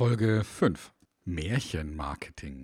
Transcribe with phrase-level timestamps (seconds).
[0.00, 0.92] Folge 5
[1.26, 2.62] Märchenmarketing.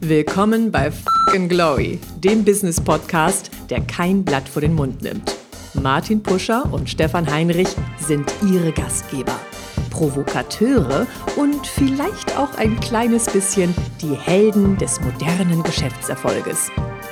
[0.00, 5.34] Willkommen bei Fucking Glory, dem Business Podcast, der kein Blatt vor den Mund nimmt.
[5.72, 9.40] Martin Puscher und Stefan Heinrich sind ihre Gastgeber.
[9.88, 11.06] Provokateure
[11.36, 16.70] und vielleicht auch ein kleines bisschen die Helden des modernen Geschäftserfolges.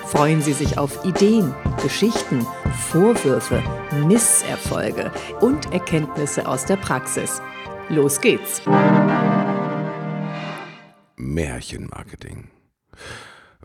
[0.09, 3.63] Freuen Sie sich auf Ideen, Geschichten, Vorwürfe,
[4.07, 7.41] Misserfolge und Erkenntnisse aus der Praxis.
[7.89, 8.63] Los geht's!
[11.17, 12.51] Märchenmarketing.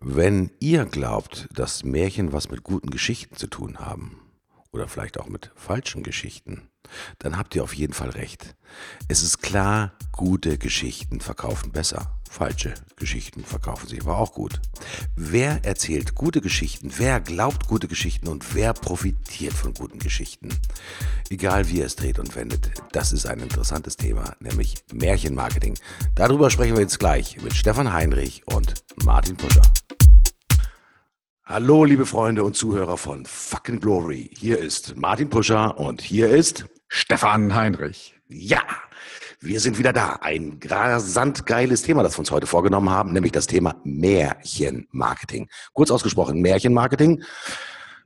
[0.01, 4.21] Wenn ihr glaubt, dass Märchen was mit guten Geschichten zu tun haben,
[4.71, 6.69] oder vielleicht auch mit falschen Geschichten,
[7.17, 8.55] dann habt ihr auf jeden Fall recht.
[9.07, 12.18] Es ist klar, gute Geschichten verkaufen besser.
[12.29, 14.61] Falsche Geschichten verkaufen sich aber auch gut.
[15.15, 16.93] Wer erzählt gute Geschichten?
[16.95, 18.27] Wer glaubt gute Geschichten?
[18.27, 20.49] Und wer profitiert von guten Geschichten?
[21.31, 25.73] Egal wie ihr es dreht und wendet, das ist ein interessantes Thema, nämlich Märchenmarketing.
[26.13, 29.63] Darüber sprechen wir jetzt gleich mit Stefan Heinrich und Martin Puscher.
[31.43, 34.29] Hallo, liebe Freunde und Zuhörer von Fucking Glory.
[34.37, 38.13] Hier ist Martin Puscher und hier ist Stefan Heinrich.
[38.27, 38.61] Ja,
[39.41, 40.19] wir sind wieder da.
[40.21, 45.49] Ein rasant geiles Thema, das wir uns heute vorgenommen haben, nämlich das Thema Märchenmarketing.
[45.73, 47.23] Kurz ausgesprochen, Märchenmarketing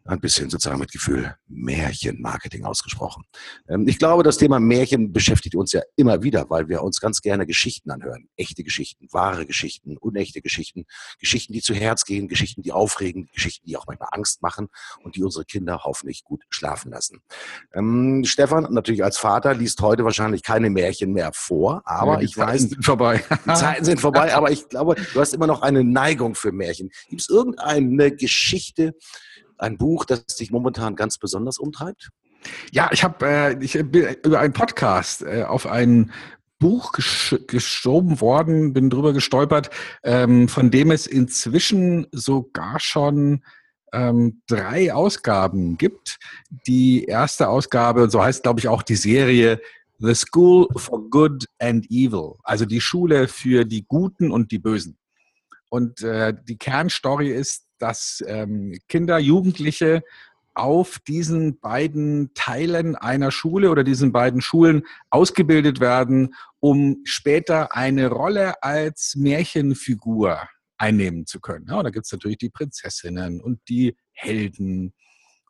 [0.05, 3.23] ein bisschen sozusagen mit Gefühl Märchenmarketing ausgesprochen.
[3.69, 7.21] Ähm, ich glaube, das Thema Märchen beschäftigt uns ja immer wieder, weil wir uns ganz
[7.21, 8.27] gerne Geschichten anhören.
[8.35, 10.85] Echte Geschichten, wahre Geschichten, unechte Geschichten,
[11.19, 14.67] Geschichten, die zu Herz gehen, Geschichten, die aufregen, Geschichten, die auch manchmal Angst machen
[15.03, 17.21] und die unsere Kinder hoffentlich gut schlafen lassen.
[17.73, 22.35] Ähm, Stefan, natürlich als Vater, liest heute wahrscheinlich keine Märchen mehr vor, aber ja, ich
[22.35, 22.61] Zeiten weiß.
[22.61, 23.23] Sind vorbei.
[23.45, 26.89] die Zeiten sind vorbei, aber ich glaube, du hast immer noch eine Neigung für Märchen.
[27.09, 28.95] Gibt es irgendeine Geschichte,
[29.63, 32.09] ein Buch, das dich momentan ganz besonders umtreibt?
[32.71, 36.11] Ja, ich habe äh, bin über einen Podcast äh, auf ein
[36.59, 39.69] Buch gesch geschoben worden, bin drüber gestolpert,
[40.03, 43.43] ähm, von dem es inzwischen sogar schon
[43.93, 46.17] ähm, drei Ausgaben gibt.
[46.67, 49.61] Die erste Ausgabe, so heißt glaube ich auch die Serie
[49.99, 54.97] The School for Good and Evil, also die Schule für die Guten und die Bösen.
[55.69, 60.03] Und äh, die Kernstory ist, dass ähm, Kinder, Jugendliche
[60.55, 68.07] auf diesen beiden Teilen einer Schule oder diesen beiden Schulen ausgebildet werden, um später eine
[68.07, 70.47] Rolle als Märchenfigur
[70.77, 71.65] einnehmen zu können.
[71.69, 74.93] Ja, da gibt es natürlich die Prinzessinnen und die Helden.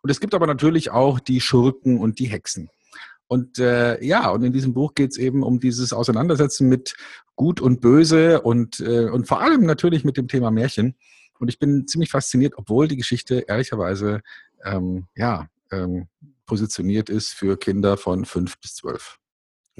[0.02, 2.70] Und es gibt aber natürlich auch die Schurken und die Hexen.
[3.28, 6.94] Und äh, ja, und in diesem Buch geht es eben um dieses Auseinandersetzen mit
[7.36, 10.96] Gut und Böse und, äh, und vor allem natürlich mit dem Thema Märchen.
[11.44, 14.22] Und ich bin ziemlich fasziniert, obwohl die Geschichte ehrlicherweise
[14.64, 16.08] ähm, ja, ähm,
[16.46, 19.18] positioniert ist für Kinder von fünf bis zwölf.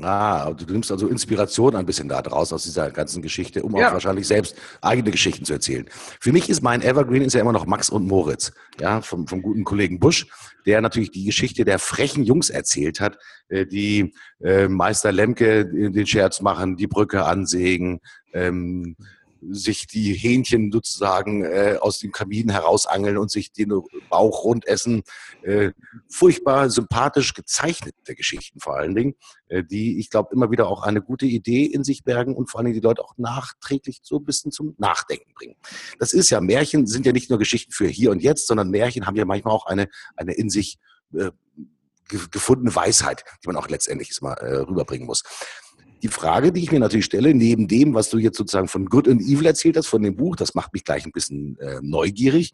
[0.02, 3.88] Ah, du nimmst also Inspiration ein bisschen da draus aus dieser ganzen Geschichte, um ja.
[3.88, 5.86] auch wahrscheinlich selbst eigene Geschichten zu erzählen.
[6.20, 8.52] Für mich ist mein Evergreen ist ja immer noch Max und Moritz,
[8.82, 10.28] ja, vom, vom guten Kollegen Busch,
[10.66, 14.14] der natürlich die Geschichte der frechen Jungs erzählt hat, äh, die
[14.44, 18.02] äh, Meister Lemke den Scherz machen, die Brücke ansägen,
[18.34, 18.98] ähm,
[19.50, 23.74] sich die Hähnchen sozusagen äh, aus dem Kamin herausangeln und sich den
[24.10, 25.04] Bauch rund essen.
[25.42, 25.72] Äh,
[26.10, 29.16] furchtbar sympathisch gezeichnete Geschichten vor allen Dingen,
[29.48, 32.60] äh, die ich glaube immer wieder auch eine gute Idee in sich bergen und vor
[32.60, 35.56] allen Dingen die Leute auch nachträglich so ein bisschen zum Nachdenken bringen.
[36.00, 39.06] Das ist ja, Märchen sind ja nicht nur Geschichten für hier und jetzt, sondern Märchen
[39.06, 40.78] haben ja manchmal auch eine, eine in sich
[41.14, 41.32] äh,
[42.08, 45.24] gefundene Weisheit, die man auch letztendlich mal äh, rüberbringen muss.
[46.04, 49.08] Die Frage, die ich mir natürlich stelle, neben dem, was du jetzt sozusagen von Good
[49.08, 52.52] and Evil erzählt hast, von dem Buch, das macht mich gleich ein bisschen äh, neugierig.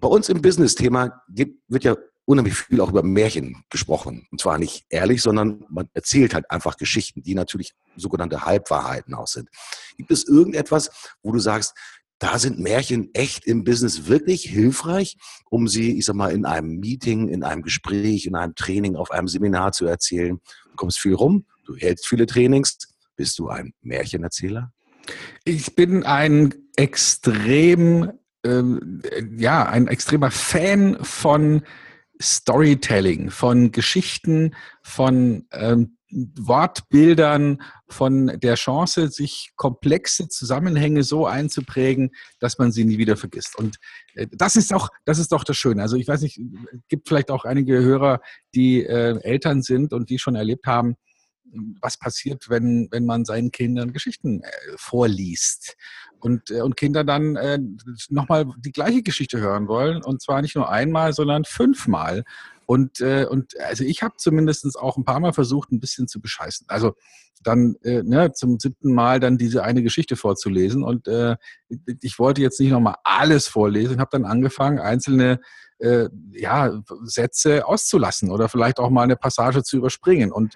[0.00, 4.26] Bei uns im Business-Thema wird ja unheimlich viel auch über Märchen gesprochen.
[4.30, 9.28] Und zwar nicht ehrlich, sondern man erzählt halt einfach Geschichten, die natürlich sogenannte Halbwahrheiten auch
[9.28, 9.50] sind.
[9.98, 10.90] Gibt es irgendetwas,
[11.22, 11.74] wo du sagst,
[12.18, 15.18] da sind Märchen echt im Business wirklich hilfreich,
[15.50, 19.10] um sie, ich sag mal, in einem Meeting, in einem Gespräch, in einem Training, auf
[19.10, 20.40] einem Seminar zu erzählen.
[20.70, 22.78] Du kommst viel rum, du hältst viele Trainings.
[23.16, 24.72] Bist du ein Märchenerzähler?
[25.44, 28.12] Ich bin ein extrem,
[28.44, 29.02] ähm,
[29.36, 31.62] ja, ein extremer Fan von
[32.20, 42.58] Storytelling, von Geschichten, von ähm, Wortbildern, von der Chance, sich komplexe Zusammenhänge so einzuprägen, dass
[42.58, 43.58] man sie nie wieder vergisst.
[43.58, 43.76] Und
[44.14, 45.82] äh, das ist auch, das ist doch das Schöne.
[45.82, 46.40] Also ich weiß nicht,
[46.88, 48.20] gibt vielleicht auch einige Hörer,
[48.54, 50.96] die äh, Eltern sind und die schon erlebt haben,
[51.80, 55.76] was passiert, wenn, wenn man seinen Kindern Geschichten äh, vorliest
[56.20, 57.58] und, äh, und Kinder dann äh,
[58.08, 62.24] nochmal die gleiche Geschichte hören wollen und zwar nicht nur einmal, sondern fünfmal.
[62.66, 66.20] Und, äh, und also ich habe zumindest auch ein paar Mal versucht, ein bisschen zu
[66.20, 66.66] bescheißen.
[66.68, 66.94] Also
[67.42, 70.82] dann äh, ne, zum siebten Mal dann diese eine Geschichte vorzulesen.
[70.82, 71.36] Und äh,
[72.00, 75.40] ich wollte jetzt nicht nochmal alles vorlesen, habe dann angefangen, einzelne
[75.78, 80.32] äh, ja, Sätze auszulassen oder vielleicht auch mal eine Passage zu überspringen.
[80.32, 80.54] Und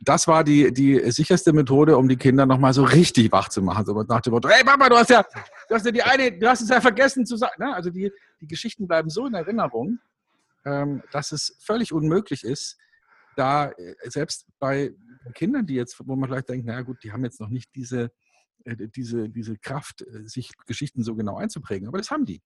[0.00, 3.84] das war die, die sicherste Methode, um die Kinder nochmal so richtig wach zu machen.
[3.84, 5.24] So nach dem Motto, hey Papa, du hast ja,
[5.68, 7.54] du hast ja die eine, du hast es ja vergessen zu sagen.
[7.58, 7.74] Ne?
[7.74, 9.98] Also die, die Geschichten bleiben so in Erinnerung,
[10.64, 12.78] ähm, dass es völlig unmöglich ist,
[13.36, 14.94] da äh, selbst bei
[15.34, 18.12] Kindern, die jetzt, wo man vielleicht denkt, naja gut, die haben jetzt noch nicht diese,
[18.64, 22.42] äh, diese, diese Kraft, sich Geschichten so genau einzuprägen, aber das haben die.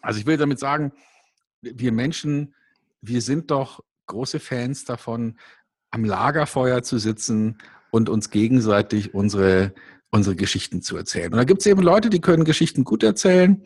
[0.00, 0.92] Also ich will damit sagen,
[1.60, 2.54] wir Menschen,
[3.00, 5.38] wir sind doch große Fans davon,
[5.92, 7.58] am Lagerfeuer zu sitzen
[7.90, 9.72] und uns gegenseitig unsere,
[10.10, 11.32] unsere Geschichten zu erzählen.
[11.32, 13.62] Und da gibt es eben Leute, die können Geschichten gut erzählen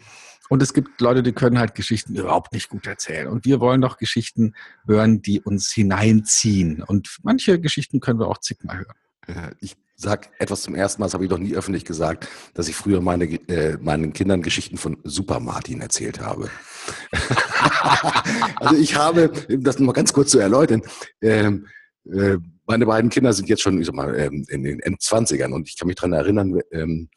[0.48, 3.28] und es gibt Leute, die können halt Geschichten überhaupt nicht gut erzählen.
[3.28, 4.54] Und wir wollen doch Geschichten
[4.86, 6.82] hören, die uns hineinziehen.
[6.82, 9.56] Und manche Geschichten können wir auch zigmal hören.
[9.60, 12.76] Ich sage etwas zum ersten Mal, das habe ich noch nie öffentlich gesagt, dass ich
[12.76, 16.48] früher meine, äh, meinen Kindern Geschichten von Super Martin erzählt habe.
[18.56, 20.82] also ich habe, das mal ganz kurz zu erläutern,
[21.22, 21.66] ähm,
[22.12, 25.68] äh, meine beiden Kinder sind jetzt schon, ich sag mal, ähm, in den Endzwanzigern und
[25.68, 27.08] ich kann mich dran erinnern, ähm,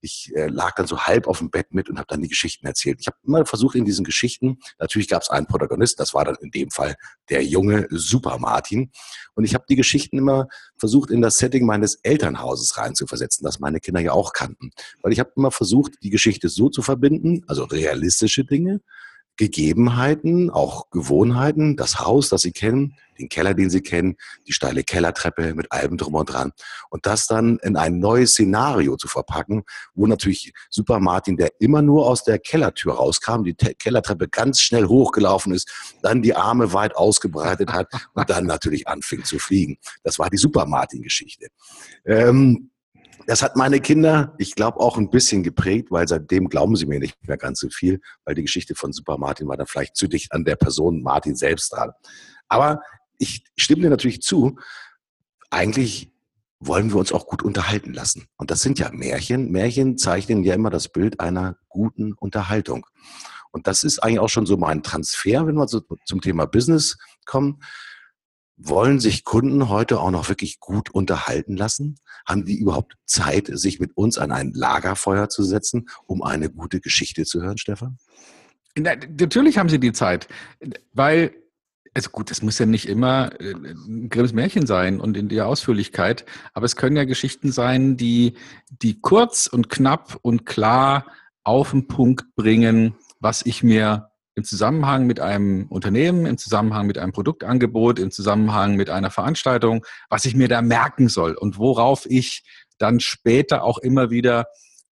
[0.00, 2.66] ich äh, lag dann so halb auf dem Bett mit und habe dann die Geschichten
[2.66, 2.98] erzählt.
[3.00, 6.36] Ich habe immer versucht in diesen Geschichten, natürlich gab es einen Protagonist, das war dann
[6.40, 6.96] in dem Fall
[7.30, 8.90] der junge Super Martin.
[9.34, 13.80] Und ich habe die Geschichten immer versucht, in das Setting meines Elternhauses reinzuversetzen, das meine
[13.80, 14.70] Kinder ja auch kannten.
[15.02, 18.80] Weil ich habe immer versucht, die Geschichte so zu verbinden, also realistische Dinge,
[19.36, 24.16] Gegebenheiten, auch Gewohnheiten, das Haus, das Sie kennen, den Keller, den Sie kennen,
[24.46, 26.52] die steile Kellertreppe mit allem drum und dran.
[26.90, 31.82] Und das dann in ein neues Szenario zu verpacken, wo natürlich Super Martin, der immer
[31.82, 35.70] nur aus der Kellertür rauskam, die Kellertreppe ganz schnell hochgelaufen ist,
[36.02, 39.78] dann die Arme weit ausgebreitet hat und dann natürlich anfing zu fliegen.
[40.02, 41.48] Das war die Super Martin-Geschichte.
[42.04, 42.70] Ähm,
[43.26, 47.00] das hat meine Kinder, ich glaube, auch ein bisschen geprägt, weil seitdem glauben sie mir
[47.00, 50.06] nicht mehr ganz so viel, weil die Geschichte von Super Martin war dann vielleicht zu
[50.06, 51.92] dicht an der Person Martin selbst dran.
[52.48, 52.80] Aber
[53.18, 54.58] ich stimme dir natürlich zu,
[55.50, 56.12] eigentlich
[56.60, 58.26] wollen wir uns auch gut unterhalten lassen.
[58.36, 59.50] Und das sind ja Märchen.
[59.50, 62.86] Märchen zeichnen ja immer das Bild einer guten Unterhaltung.
[63.50, 66.96] Und das ist eigentlich auch schon so mein Transfer, wenn wir so zum Thema Business
[67.24, 67.60] kommen.
[68.56, 71.98] Wollen sich Kunden heute auch noch wirklich gut unterhalten lassen?
[72.26, 76.80] Haben die überhaupt Zeit, sich mit uns an ein Lagerfeuer zu setzen, um eine gute
[76.80, 77.98] Geschichte zu hören, Stefan?
[78.78, 80.28] Na, natürlich haben sie die Zeit,
[80.92, 81.34] weil,
[81.94, 85.46] also gut, das muss ja nicht immer äh, ein Grimms Märchen sein und in der
[85.46, 88.34] Ausführlichkeit, aber es können ja Geschichten sein, die,
[88.70, 91.06] die kurz und knapp und klar
[91.42, 96.98] auf den Punkt bringen, was ich mir im Zusammenhang mit einem Unternehmen, im Zusammenhang mit
[96.98, 102.04] einem Produktangebot, im Zusammenhang mit einer Veranstaltung, was ich mir da merken soll und worauf
[102.06, 102.44] ich
[102.78, 104.48] dann später auch immer wieder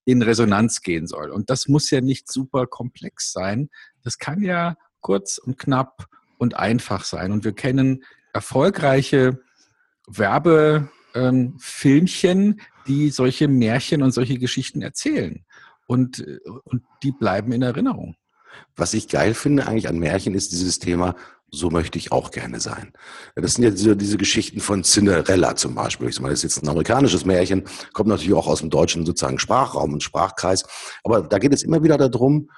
[0.06, 1.30] in Resonanz gehen soll.
[1.30, 3.68] Und das muss ja nicht super komplex sein.
[4.02, 6.06] Das kann ja kurz und knapp
[6.38, 7.30] und einfach sein.
[7.30, 8.02] Und wir kennen
[8.32, 9.42] erfolgreiche
[10.06, 15.44] Werbefilmchen, die solche Märchen und solche Geschichten erzählen.
[15.86, 16.24] Und,
[16.64, 18.16] und die bleiben in Erinnerung.
[18.76, 21.14] Was ich geil finde eigentlich an Märchen ist dieses Thema,
[21.50, 22.92] so möchte ich auch gerne sein.
[23.36, 26.08] Das sind ja diese, diese Geschichten von Cinderella zum Beispiel.
[26.08, 29.38] Ich meine, das ist jetzt ein amerikanisches Märchen, kommt natürlich auch aus dem deutschen sozusagen
[29.38, 30.64] Sprachraum und Sprachkreis.
[31.04, 32.50] Aber da geht es immer wieder darum,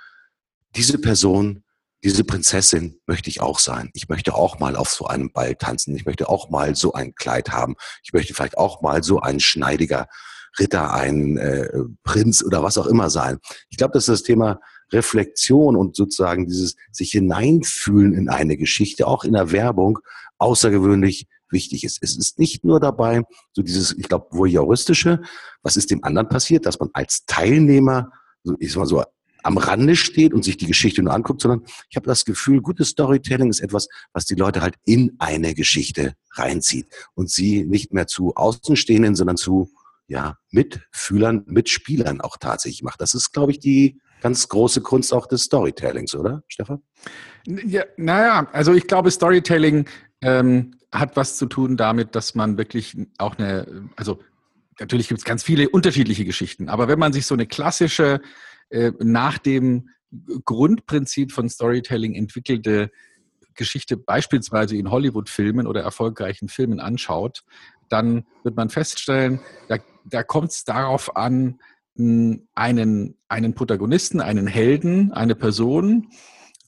[0.75, 1.63] diese Person,
[2.05, 3.91] diese Prinzessin möchte ich auch sein.
[3.95, 5.97] Ich möchte auch mal auf so einem Ball tanzen.
[5.97, 7.75] Ich möchte auch mal so ein Kleid haben.
[8.03, 10.07] Ich möchte vielleicht auch mal so ein schneidiger
[10.59, 11.69] Ritter, ein äh,
[12.03, 13.39] Prinz oder was auch immer sein.
[13.69, 14.61] Ich glaube, dass das Thema
[14.93, 19.99] Reflexion und sozusagen dieses sich hineinfühlen in eine Geschichte, auch in der Werbung,
[20.39, 21.99] außergewöhnlich wichtig ist.
[22.03, 25.23] Es ist nicht nur dabei, so dieses, ich glaube, voyeuristische,
[25.63, 28.11] was ist dem anderen passiert, dass man als Teilnehmer,
[28.59, 29.05] ich sag mal so,
[29.43, 32.89] am Rande steht und sich die Geschichte nur anguckt, sondern ich habe das Gefühl, gutes
[32.89, 38.09] Storytelling ist etwas, was die Leute halt in eine Geschichte reinzieht und sie nicht mehr
[38.09, 39.71] zu Außenstehenden, sondern zu
[40.09, 43.01] ja, Mitfühlern, Mitspielern auch tatsächlich macht.
[43.01, 46.83] Das ist, glaube ich, die ganz große Kunst auch des Storytellings, oder, Stefan?
[47.47, 49.89] Ja, naja, also ich glaube, Storytelling
[50.21, 54.19] ähm, hat was zu tun damit, dass man wirklich auch eine, also
[54.81, 58.21] natürlich gibt es ganz viele unterschiedliche Geschichten, aber wenn man sich so eine klassische,
[58.71, 59.91] äh, nach dem
[60.45, 62.91] Grundprinzip von Storytelling entwickelte
[63.55, 67.45] Geschichte beispielsweise in Hollywood-Filmen oder erfolgreichen Filmen anschaut,
[67.89, 71.61] dann wird man feststellen, da, da kommt es darauf an,
[71.99, 76.09] einen, einen Protagonisten, einen Helden, eine Person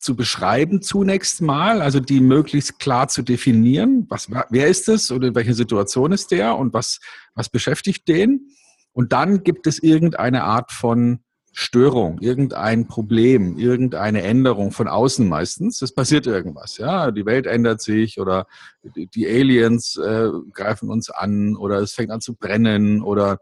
[0.00, 4.06] zu beschreiben zunächst mal, also die möglichst klar zu definieren.
[4.08, 7.00] Was, wer ist es oder in welcher Situation ist der und was,
[7.34, 8.48] was beschäftigt den?
[8.92, 11.20] Und dann gibt es irgendeine Art von
[11.52, 15.82] Störung, irgendein Problem, irgendeine Änderung von außen meistens.
[15.82, 17.10] Es passiert irgendwas, ja.
[17.10, 18.46] Die Welt ändert sich oder
[18.84, 23.38] die Aliens äh, greifen uns an oder es fängt an zu brennen oder,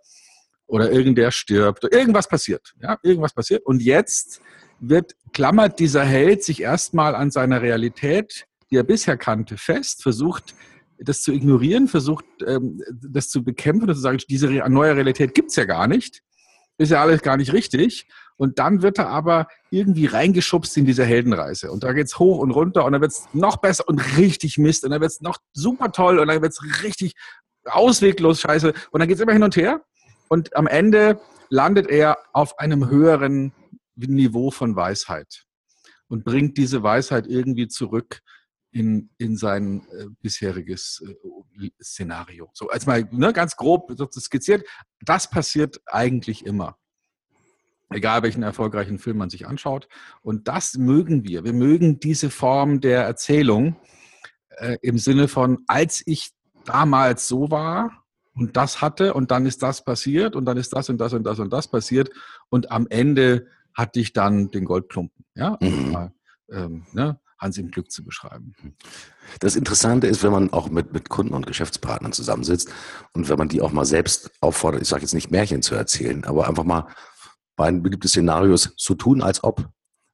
[0.67, 1.85] oder irgendwer stirbt.
[1.85, 2.99] Irgendwas passiert, ja.
[3.03, 3.65] Irgendwas passiert.
[3.65, 4.41] Und jetzt
[4.81, 10.55] wird, klammert dieser Held sich erstmal an seiner Realität, die er bisher kannte, fest, versucht,
[10.99, 15.57] das zu ignorieren, versucht, ähm, das zu bekämpfen und zu sagen, diese neue Realität gibt's
[15.57, 16.23] ja gar nicht
[16.79, 18.07] ist ja alles gar nicht richtig.
[18.37, 21.71] Und dann wird er aber irgendwie reingeschubst in diese Heldenreise.
[21.71, 24.85] Und da geht's hoch und runter und dann wird's noch besser und richtig Mist.
[24.85, 27.15] Und dann wird's noch super toll und dann wird's richtig
[27.65, 28.75] ausweglos scheiße.
[28.91, 29.83] Und dann geht's immer hin und her.
[30.29, 33.53] Und am Ende landet er auf einem höheren
[33.95, 35.47] Niveau von Weisheit
[36.09, 38.21] und bringt diese Weisheit irgendwie zurück
[38.71, 42.51] in, in sein äh, bisheriges äh, Szenario.
[42.53, 44.67] So, als mal ne, ganz grob skizziert,
[45.01, 46.77] das passiert eigentlich immer.
[47.91, 49.89] Egal welchen erfolgreichen Film man sich anschaut.
[50.21, 51.45] Und das mögen wir.
[51.45, 53.77] Wir mögen diese Form der Erzählung
[54.51, 56.33] äh, im Sinne von, als ich
[56.65, 58.06] damals so war
[58.37, 61.25] und das hatte und dann ist das passiert und dann ist das und das und
[61.25, 62.11] das und das passiert
[62.51, 65.25] und am Ende hatte ich dann den Goldklumpen.
[65.35, 66.11] Ja, mhm.
[66.51, 67.19] ähm, ne?
[67.39, 68.55] Hans im Glück zu beschreiben.
[69.41, 72.71] Das Interessante ist, wenn man auch mit, mit Kunden und Geschäftspartnern zusammensitzt
[73.13, 76.25] und wenn man die auch mal selbst auffordert, ich sage jetzt nicht Märchen zu erzählen,
[76.25, 76.87] aber einfach mal
[77.57, 79.69] bei einem beliebten Szenarios so tun, als ob.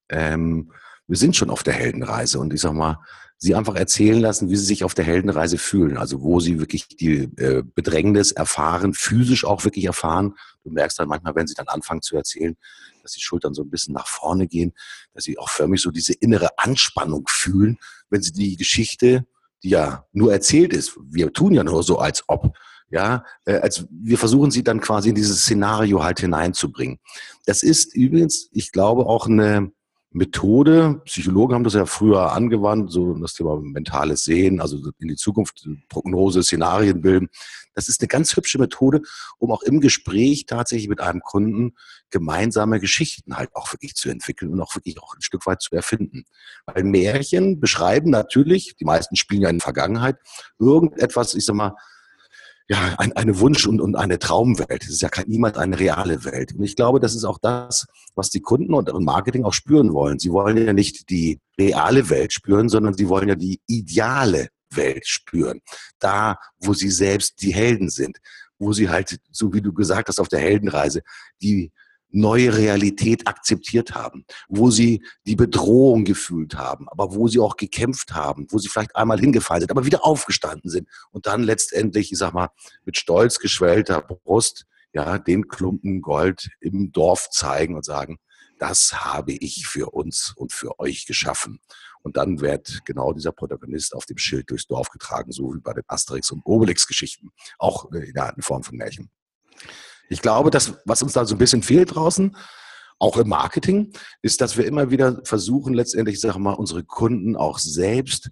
[0.09, 0.73] Ähm,
[1.07, 2.99] wir sind schon auf der Heldenreise und ich sag mal,
[3.43, 6.87] sie einfach erzählen lassen, wie sie sich auf der Heldenreise fühlen, also wo sie wirklich
[6.87, 10.35] die äh, Bedrängnis erfahren, physisch auch wirklich erfahren.
[10.63, 12.57] Du merkst dann manchmal, wenn sie dann anfangen zu erzählen,
[13.03, 14.73] dass die Schultern so ein bisschen nach vorne gehen,
[15.13, 17.79] dass sie auch förmlich so diese innere Anspannung fühlen,
[18.11, 19.27] wenn sie die Geschichte,
[19.65, 22.57] die ja nur erzählt ist, wir tun ja nur so, als ob,
[22.91, 27.01] ja, äh, als wir versuchen sie dann quasi in dieses Szenario halt hineinzubringen.
[27.45, 29.73] Das ist übrigens, ich glaube, auch eine
[30.13, 31.01] Methode.
[31.05, 35.69] Psychologen haben das ja früher angewandt, so das Thema mentales Sehen, also in die Zukunft
[35.89, 37.29] Prognose, Szenarien bilden.
[37.75, 39.01] Das ist eine ganz hübsche Methode,
[39.39, 41.73] um auch im Gespräch tatsächlich mit einem Kunden
[42.11, 45.75] gemeinsame Geschichten halt auch wirklich zu entwickeln und auch wirklich auch ein Stück weit zu
[45.75, 46.25] erfinden.
[46.67, 50.17] Weil Märchen beschreiben natürlich, die meisten spielen ja in der Vergangenheit,
[50.59, 51.75] irgendetwas, ich sag mal,
[52.73, 54.83] ja, ein, eine Wunsch- und, und eine Traumwelt.
[54.85, 56.55] Es ist ja kein, niemals eine reale Welt.
[56.55, 59.93] Und ich glaube, das ist auch das, was die Kunden und, und Marketing auch spüren
[59.93, 60.19] wollen.
[60.19, 65.07] Sie wollen ja nicht die reale Welt spüren, sondern sie wollen ja die ideale Welt
[65.07, 65.61] spüren.
[65.99, 68.17] Da, wo sie selbst die Helden sind.
[68.59, 71.03] Wo sie halt, so wie du gesagt hast, auf der Heldenreise,
[71.43, 71.73] die
[72.13, 78.15] neue Realität akzeptiert haben, wo sie die Bedrohung gefühlt haben, aber wo sie auch gekämpft
[78.15, 82.19] haben, wo sie vielleicht einmal hingefallen sind, aber wieder aufgestanden sind und dann letztendlich, ich
[82.19, 82.51] sag mal,
[82.85, 88.19] mit stolz geschwellter Brust, ja, den Klumpen Gold im Dorf zeigen und sagen,
[88.59, 91.59] das habe ich für uns und für euch geschaffen.
[92.03, 95.73] Und dann wird genau dieser Protagonist auf dem Schild durchs Dorf getragen, so wie bei
[95.73, 97.31] den Asterix- und Obelix-Geschichten.
[97.59, 99.11] Auch in Form von Märchen.
[100.13, 102.37] Ich glaube, dass, was uns da so ein bisschen fehlt draußen,
[102.99, 107.59] auch im Marketing, ist, dass wir immer wieder versuchen, letztendlich, sag mal, unsere Kunden auch
[107.59, 108.31] selbst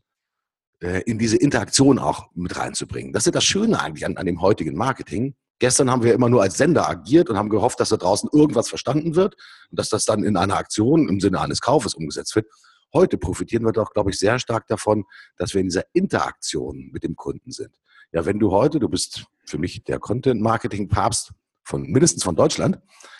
[0.80, 3.14] äh, in diese Interaktion auch mit reinzubringen.
[3.14, 5.34] Das ist das Schöne eigentlich an, an dem heutigen Marketing.
[5.58, 8.68] Gestern haben wir immer nur als Sender agiert und haben gehofft, dass da draußen irgendwas
[8.68, 9.34] verstanden wird
[9.70, 12.46] und dass das dann in einer Aktion im Sinne eines Kaufes umgesetzt wird.
[12.92, 15.04] Heute profitieren wir doch, glaube ich, sehr stark davon,
[15.38, 17.74] dass wir in dieser Interaktion mit dem Kunden sind.
[18.12, 21.32] Ja, wenn du heute, du bist für mich der Content-Marketing-Papst,
[21.64, 22.78] von mindestens von Deutschland.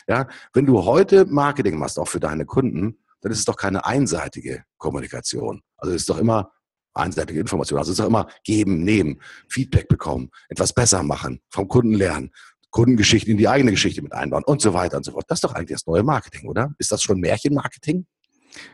[0.09, 3.85] Ja, wenn du heute Marketing machst, auch für deine Kunden, dann ist es doch keine
[3.85, 5.63] einseitige Kommunikation.
[5.77, 6.53] Also es ist doch immer
[6.95, 7.79] einseitige Information.
[7.79, 12.33] Also es ist doch immer geben, nehmen, Feedback bekommen, etwas besser machen, vom Kunden lernen,
[12.71, 15.25] Kundengeschichten in die eigene Geschichte mit einbauen und so weiter und so fort.
[15.29, 16.73] Das ist doch eigentlich das neue Marketing, oder?
[16.79, 18.07] Ist das schon Märchenmarketing?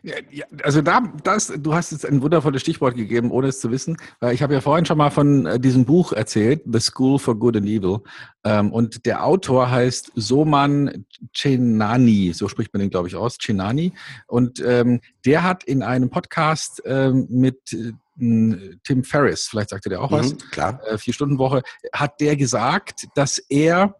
[0.02, 3.96] Ja, also da, das, du hast jetzt ein wundervolles Stichwort gegeben, ohne es zu wissen.
[4.32, 7.56] Ich habe ja vorhin schon mal von äh, diesem Buch erzählt, The School for Good
[7.58, 7.98] and Evil.
[8.44, 13.92] Ähm, und der Autor heißt Soman Chenani, so spricht man den, glaube ich, aus, Chenani.
[14.26, 20.00] Und ähm, der hat in einem Podcast ähm, mit äh, Tim Ferriss, vielleicht sagte der
[20.00, 20.80] auch was, mhm, klar.
[20.86, 23.94] Äh, vier Stunden Woche, hat der gesagt, dass er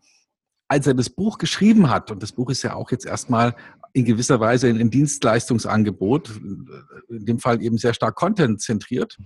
[0.69, 3.55] als er das Buch geschrieben hat, und das Buch ist ja auch jetzt erstmal
[3.97, 6.29] in gewisser Weise ein Dienstleistungsangebot,
[7.09, 9.17] in dem Fall eben sehr stark content-zentriert.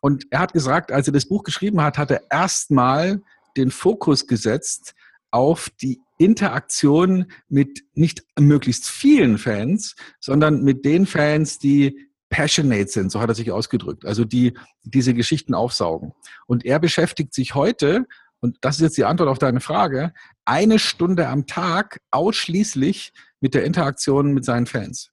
[0.00, 3.20] Und er hat gesagt, als er das Buch geschrieben hat, hat er erstmal
[3.56, 4.94] den Fokus gesetzt
[5.32, 13.10] auf die Interaktion mit nicht möglichst vielen Fans, sondern mit den Fans, die passionate sind,
[13.10, 16.12] so hat er sich ausgedrückt, also die diese Geschichten aufsaugen.
[16.46, 18.06] Und er beschäftigt sich heute,
[18.40, 20.12] und das ist jetzt die Antwort auf deine Frage,
[20.44, 25.10] eine Stunde am Tag ausschließlich mit der Interaktion mit seinen Fans.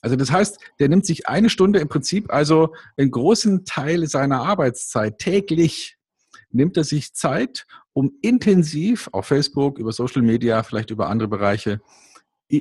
[0.00, 4.42] Also das heißt, der nimmt sich eine Stunde im Prinzip, also einen großen Teil seiner
[4.42, 5.96] Arbeitszeit täglich,
[6.50, 11.80] nimmt er sich Zeit, um intensiv auf Facebook, über Social Media, vielleicht über andere Bereiche,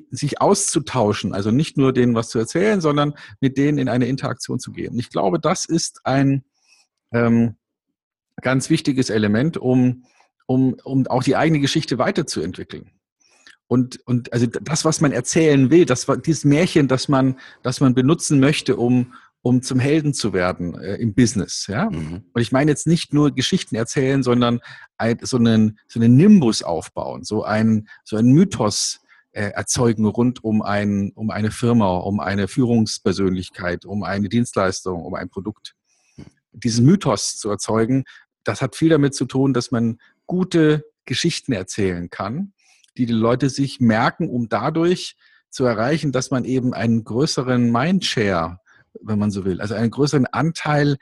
[0.10, 4.60] sich auszutauschen, also nicht nur denen was zu erzählen, sondern mit denen in eine Interaktion
[4.60, 4.98] zu gehen.
[4.98, 6.46] Ich glaube, das ist ein
[7.12, 7.58] ähm,
[8.42, 10.04] ganz wichtiges Element, um,
[10.46, 12.92] um, um auch die eigene Geschichte weiterzuentwickeln.
[13.68, 17.94] Und, und also das, was man erzählen will, das dieses Märchen, das man, das man
[17.94, 21.68] benutzen möchte, um, um zum Helden zu werden äh, im Business.
[21.68, 21.90] Ja?
[21.90, 22.26] Mhm.
[22.34, 24.60] Und ich meine jetzt nicht nur Geschichten erzählen, sondern
[24.98, 29.00] ein, so, einen, so einen Nimbus aufbauen, so ein, so ein Mythos
[29.32, 35.16] äh, erzeugen rund um, ein, um eine Firma, um eine Führungspersönlichkeit, um eine Dienstleistung, um
[35.16, 35.76] ein Produkt.
[36.52, 38.04] Diesen Mythos zu erzeugen,
[38.44, 42.54] das hat viel damit zu tun, dass man gute Geschichten erzählen kann,
[42.98, 45.16] die die Leute sich merken, um dadurch
[45.50, 48.62] zu erreichen, dass man eben einen größeren Mindshare
[49.00, 49.62] wenn man so will.
[49.62, 50.98] Also einen größeren Anteil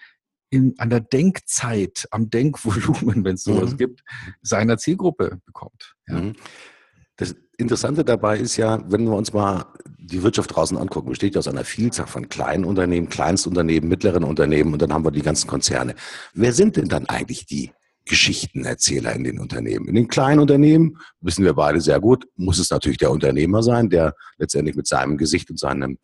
[0.49, 3.77] in, an der Denkzeit, am Denkvolumen, wenn es sowas mhm.
[3.77, 4.03] gibt,
[4.41, 5.95] seiner Zielgruppe bekommt.
[6.07, 6.15] Ja.
[6.15, 6.35] Mhm.
[7.19, 9.65] Das Interessante dabei ist ja, wenn wir uns mal
[9.97, 14.81] die Wirtschaft draußen angucken, besteht aus einer Vielzahl von kleinen Unternehmen, Kleinstunternehmen, mittleren Unternehmen und
[14.81, 15.95] dann haben wir die ganzen Konzerne.
[16.33, 17.73] Wer sind denn dann eigentlich die
[18.05, 19.89] Geschichtenerzähler in den Unternehmen?
[19.89, 23.89] In den kleinen Unternehmen, wissen wir beide sehr gut, muss es natürlich der Unternehmer sein,
[23.89, 25.97] der letztendlich mit seinem Gesicht und seinem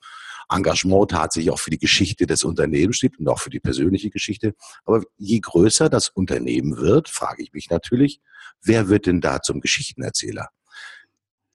[0.49, 4.53] Engagement tatsächlich auch für die Geschichte des Unternehmens steht und auch für die persönliche Geschichte.
[4.83, 8.19] Aber je größer das Unternehmen wird, frage ich mich natürlich,
[8.61, 10.49] wer wird denn da zum Geschichtenerzähler?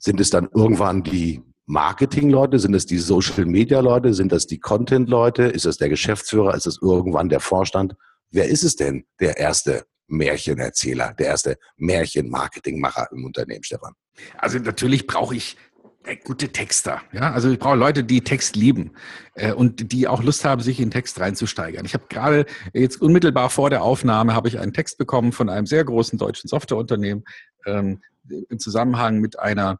[0.00, 2.58] Sind es dann irgendwann die Marketing-Leute?
[2.58, 4.14] Sind es die Social-Media-Leute?
[4.14, 5.44] Sind das die Content-Leute?
[5.44, 6.54] Ist es der Geschäftsführer?
[6.54, 7.94] Ist es irgendwann der Vorstand?
[8.30, 13.92] Wer ist es denn, der erste Märchenerzähler, der erste Märchen-Marketingmacher im Unternehmen, Stefan?
[14.38, 15.58] Also natürlich brauche ich
[16.04, 17.02] äh, gute Texter.
[17.12, 18.92] Ja, also ich brauche Leute, die Text lieben
[19.34, 21.84] äh, und die auch Lust haben, sich in Text reinzusteigern.
[21.84, 25.66] Ich habe gerade jetzt unmittelbar vor der Aufnahme habe ich einen Text bekommen von einem
[25.66, 27.24] sehr großen deutschen Softwareunternehmen
[27.66, 29.78] ähm, im Zusammenhang mit einer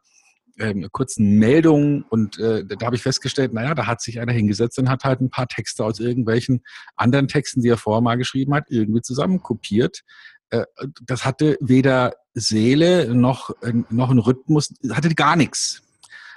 [0.59, 4.77] ähm, kurzen Meldung und äh, da habe ich festgestellt, naja, da hat sich einer hingesetzt
[4.79, 6.61] und hat halt ein paar Texte aus irgendwelchen
[6.95, 10.01] anderen Texten, die er vorher mal geschrieben hat, irgendwie zusammenkopiert.
[10.49, 10.65] Äh,
[11.03, 15.81] das hatte weder Seele noch, äh, noch einen Rhythmus, hatte gar nichts.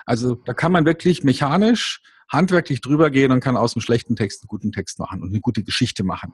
[0.07, 4.43] Also da kann man wirklich mechanisch, handwerklich drüber gehen und kann aus einem schlechten Text
[4.43, 6.33] einen guten Text machen und eine gute Geschichte machen,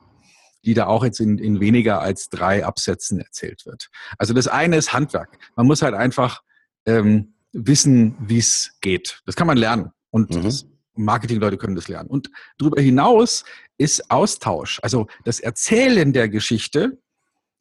[0.64, 3.88] die da auch jetzt in, in weniger als drei Absätzen erzählt wird.
[4.18, 5.38] Also das eine ist Handwerk.
[5.56, 6.42] Man muss halt einfach
[6.86, 9.20] ähm, wissen, wie es geht.
[9.26, 9.90] Das kann man lernen.
[10.10, 10.50] Und mhm.
[10.94, 12.08] Marketingleute können das lernen.
[12.08, 13.44] Und darüber hinaus
[13.78, 16.98] ist Austausch, also das Erzählen der Geschichte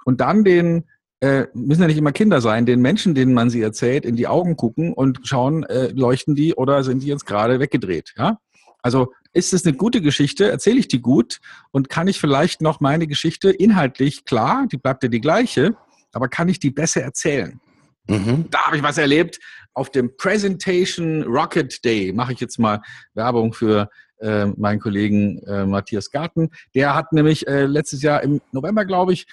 [0.05, 0.85] und dann den
[1.21, 4.27] äh, müssen ja nicht immer Kinder sein, den Menschen, denen man sie erzählt, in die
[4.27, 8.13] Augen gucken und schauen, äh, leuchten die oder sind die jetzt gerade weggedreht.
[8.17, 8.39] Ja?
[8.81, 11.39] Also ist es eine gute Geschichte, erzähle ich die gut
[11.71, 15.75] und kann ich vielleicht noch meine Geschichte inhaltlich, klar, die bleibt ja die gleiche,
[16.11, 17.59] aber kann ich die besser erzählen?
[18.07, 18.45] Mhm.
[18.49, 19.39] Da habe ich was erlebt.
[19.73, 22.81] Auf dem Presentation Rocket Day mache ich jetzt mal
[23.13, 23.89] Werbung für
[24.19, 26.49] äh, meinen Kollegen äh, Matthias Garten.
[26.73, 29.27] Der hat nämlich äh, letztes Jahr im November, glaube ich,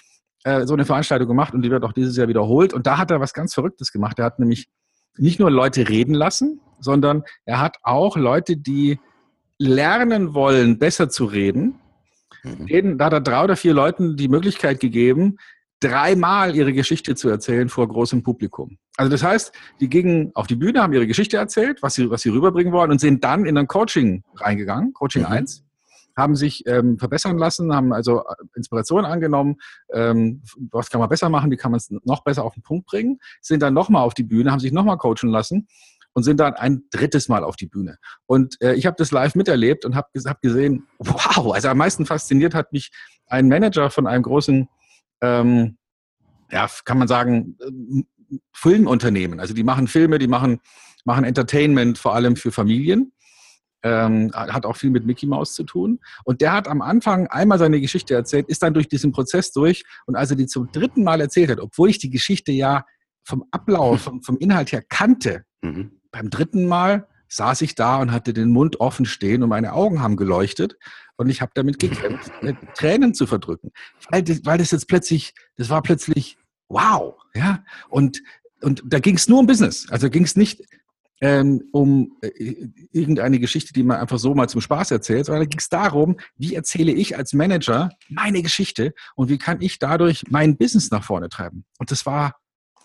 [0.45, 2.75] äh, so eine Veranstaltung gemacht und die wird auch dieses Jahr wiederholt.
[2.75, 4.19] Und da hat er was ganz Verrücktes gemacht.
[4.19, 4.69] Er hat nämlich
[5.17, 9.01] nicht nur Leute reden lassen, sondern er hat auch Leute, die
[9.59, 11.79] lernen wollen, besser zu reden.
[12.42, 12.66] Mhm.
[12.66, 15.38] Denen, da hat er drei oder vier Leuten die Möglichkeit gegeben,
[15.81, 18.79] dreimal ihre Geschichte zu erzählen vor großem Publikum.
[18.97, 22.23] Also das heißt, die gingen auf die Bühne, haben ihre Geschichte erzählt, was sie, was
[22.23, 25.33] sie rüberbringen wollen und sind dann in ein Coaching reingegangen, Coaching mhm.
[25.33, 25.62] 1
[26.16, 29.57] haben sich ähm, verbessern lassen, haben also äh, Inspiration angenommen,
[29.92, 32.87] ähm, was kann man besser machen, wie kann man es noch besser auf den Punkt
[32.87, 35.69] bringen, sind dann nochmal auf die Bühne, haben sich nochmal coachen lassen
[36.16, 37.98] und sind dann ein drittes Mal auf die Bühne.
[38.24, 42.07] Und äh, ich habe das live miterlebt und habe hab gesehen, wow, also am meisten
[42.07, 42.90] fasziniert hat mich
[43.26, 44.68] ein Manager von einem großen,
[45.20, 45.76] ähm,
[46.50, 48.02] ja, kann man sagen, äh,
[48.55, 49.40] Filmunternehmen.
[49.40, 50.61] Also die machen Filme, die machen,
[51.05, 53.12] machen Entertainment vor allem für Familien
[53.83, 56.00] ähm, hat auch viel mit Mickey Mouse zu tun.
[56.24, 59.85] Und der hat am Anfang einmal seine Geschichte erzählt, ist dann durch diesen Prozess durch.
[60.07, 62.85] Und als er die zum dritten Mal erzählt hat, obwohl ich die Geschichte ja
[63.22, 65.92] vom Ablauf, vom, vom Inhalt her kannte, mhm.
[66.16, 70.00] Beim dritten Mal saß ich da und hatte den Mund offen stehen und meine Augen
[70.00, 70.79] haben geleuchtet
[71.16, 72.33] und ich habe damit gekämpft,
[72.74, 73.70] Tränen zu verdrücken.
[74.09, 77.62] Weil das, weil das jetzt plötzlich, das war plötzlich wow, ja.
[77.90, 78.22] Und,
[78.62, 79.87] und da ging es nur um Business.
[79.90, 80.62] Also ging es nicht
[81.20, 85.48] ähm, um äh, irgendeine Geschichte, die man einfach so mal zum Spaß erzählt, sondern da
[85.48, 90.24] ging es darum, wie erzähle ich als Manager meine Geschichte und wie kann ich dadurch
[90.31, 91.66] mein Business nach vorne treiben.
[91.79, 92.37] Und das war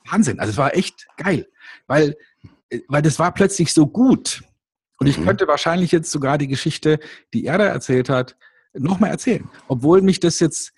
[0.09, 0.39] Wahnsinn.
[0.39, 1.47] Also es war echt geil,
[1.87, 2.17] weil,
[2.87, 4.43] weil das war plötzlich so gut.
[4.99, 5.25] Und ich mhm.
[5.25, 6.99] könnte wahrscheinlich jetzt sogar die Geschichte,
[7.33, 8.37] die er da erzählt hat,
[8.73, 9.49] nochmal erzählen.
[9.67, 10.73] Obwohl mich das jetzt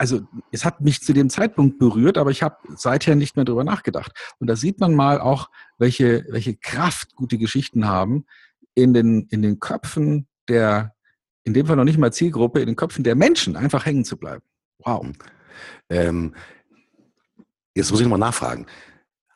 [0.00, 3.64] also es hat mich zu dem Zeitpunkt berührt, aber ich habe seither nicht mehr darüber
[3.64, 4.12] nachgedacht.
[4.38, 8.24] Und da sieht man mal auch, welche, welche Kraft gute Geschichten haben
[8.72, 10.94] in den, in den Köpfen der,
[11.44, 14.16] in dem Fall noch nicht mal Zielgruppe, in den Köpfen der Menschen einfach hängen zu
[14.16, 14.42] bleiben.
[14.78, 15.06] Wow.
[15.90, 16.34] Ähm,
[17.74, 18.64] jetzt muss ich nochmal nachfragen.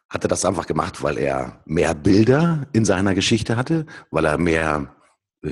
[0.08, 4.38] Hat er das einfach gemacht, weil er mehr Bilder in seiner Geschichte hatte, weil er
[4.38, 4.94] mehr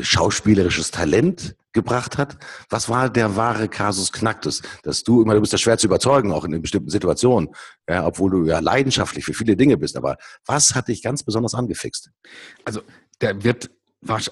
[0.00, 2.38] schauspielerisches Talent gebracht hat?
[2.70, 4.62] Was war der wahre Kasus Knacktus?
[4.82, 7.50] Dass du immer, du bist ja schwer zu überzeugen, auch in bestimmten Situationen,
[7.88, 9.96] ja, obwohl du ja leidenschaftlich für viele Dinge bist.
[9.96, 12.10] Aber was hat dich ganz besonders angefixt?
[12.64, 12.82] Also,
[13.20, 13.70] der wird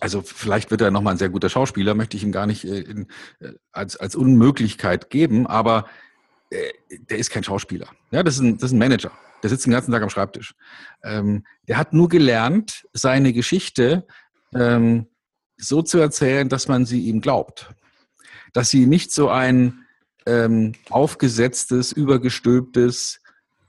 [0.01, 2.81] also vielleicht wird er nochmal ein sehr guter Schauspieler, möchte ich ihm gar nicht äh,
[2.81, 3.07] in,
[3.39, 5.87] äh, als, als Unmöglichkeit geben, aber
[6.51, 6.73] äh,
[7.09, 7.87] der ist kein Schauspieler.
[8.11, 9.13] Ja, das ist ein, das ist ein Manager.
[9.43, 10.55] Der sitzt den ganzen Tag am Schreibtisch.
[11.03, 14.07] Ähm, der hat nur gelernt, seine Geschichte
[14.55, 15.07] ähm,
[15.57, 17.71] so zu erzählen, dass man sie ihm glaubt.
[18.53, 19.87] Dass sie nicht so ein
[20.27, 23.21] ähm, aufgesetztes, übergestülptes,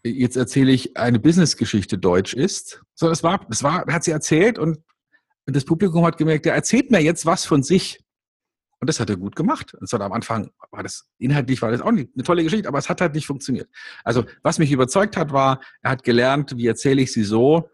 [0.03, 4.57] jetzt erzähle ich eine Businessgeschichte Deutsch ist, sondern es war, es war, hat sie erzählt
[4.57, 4.79] und
[5.45, 7.99] das Publikum hat gemerkt, er erzählt mir jetzt was von sich.
[8.81, 9.75] Und das hat er gut gemacht.
[9.75, 12.79] Und zwar am Anfang war das, inhaltlich war das auch nicht eine tolle Geschichte, aber
[12.79, 13.69] es hat halt nicht funktioniert.
[14.03, 17.69] Also, was mich überzeugt hat, war, er hat gelernt, wie erzähle ich sie so,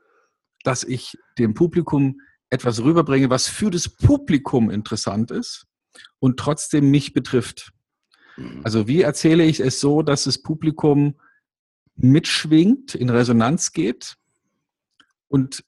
[0.64, 5.66] dass ich dem Publikum etwas rüberbringe, was für das Publikum interessant ist
[6.20, 7.72] und trotzdem mich betrifft.
[8.36, 8.62] Mhm.
[8.66, 11.16] Also wie erzähle ich es so, dass das Publikum
[11.96, 14.18] mitschwingt, in Resonanz geht
[15.30, 15.64] und,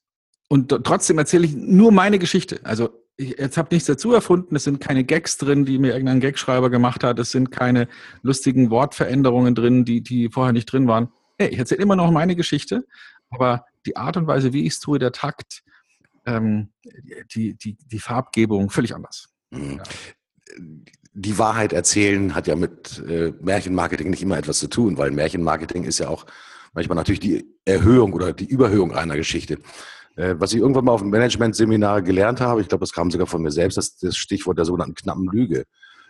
[0.49, 2.59] und trotzdem erzähle ich nur meine Geschichte.
[2.63, 6.21] Also ich jetzt habe nichts dazu erfunden, es sind keine Gags drin, die mir irgendein
[6.21, 7.89] Gagschreiber gemacht hat, es sind keine
[8.21, 11.09] lustigen Wortveränderungen drin, die, die vorher nicht drin waren.
[11.37, 12.85] Hey, ich erzähle immer noch meine Geschichte,
[13.29, 15.63] aber die Art und Weise, wie ich es tue, der Takt,
[16.25, 16.69] ähm,
[17.33, 19.27] die, die, die Farbgebung völlig anders.
[19.51, 19.77] Mhm.
[19.77, 19.83] Ja.
[21.13, 25.83] Die Wahrheit erzählen hat ja mit äh, Märchenmarketing nicht immer etwas zu tun, weil Märchenmarketing
[25.83, 26.25] ist ja auch
[26.73, 29.57] manchmal natürlich die Erhöhung oder die Überhöhung einer Geschichte.
[30.19, 33.27] Äh, was ich irgendwann mal auf dem Management-Seminar gelernt habe, ich glaube, das kam sogar
[33.27, 35.65] von mir selbst, das, das Stichwort der sogenannten knappen Lüge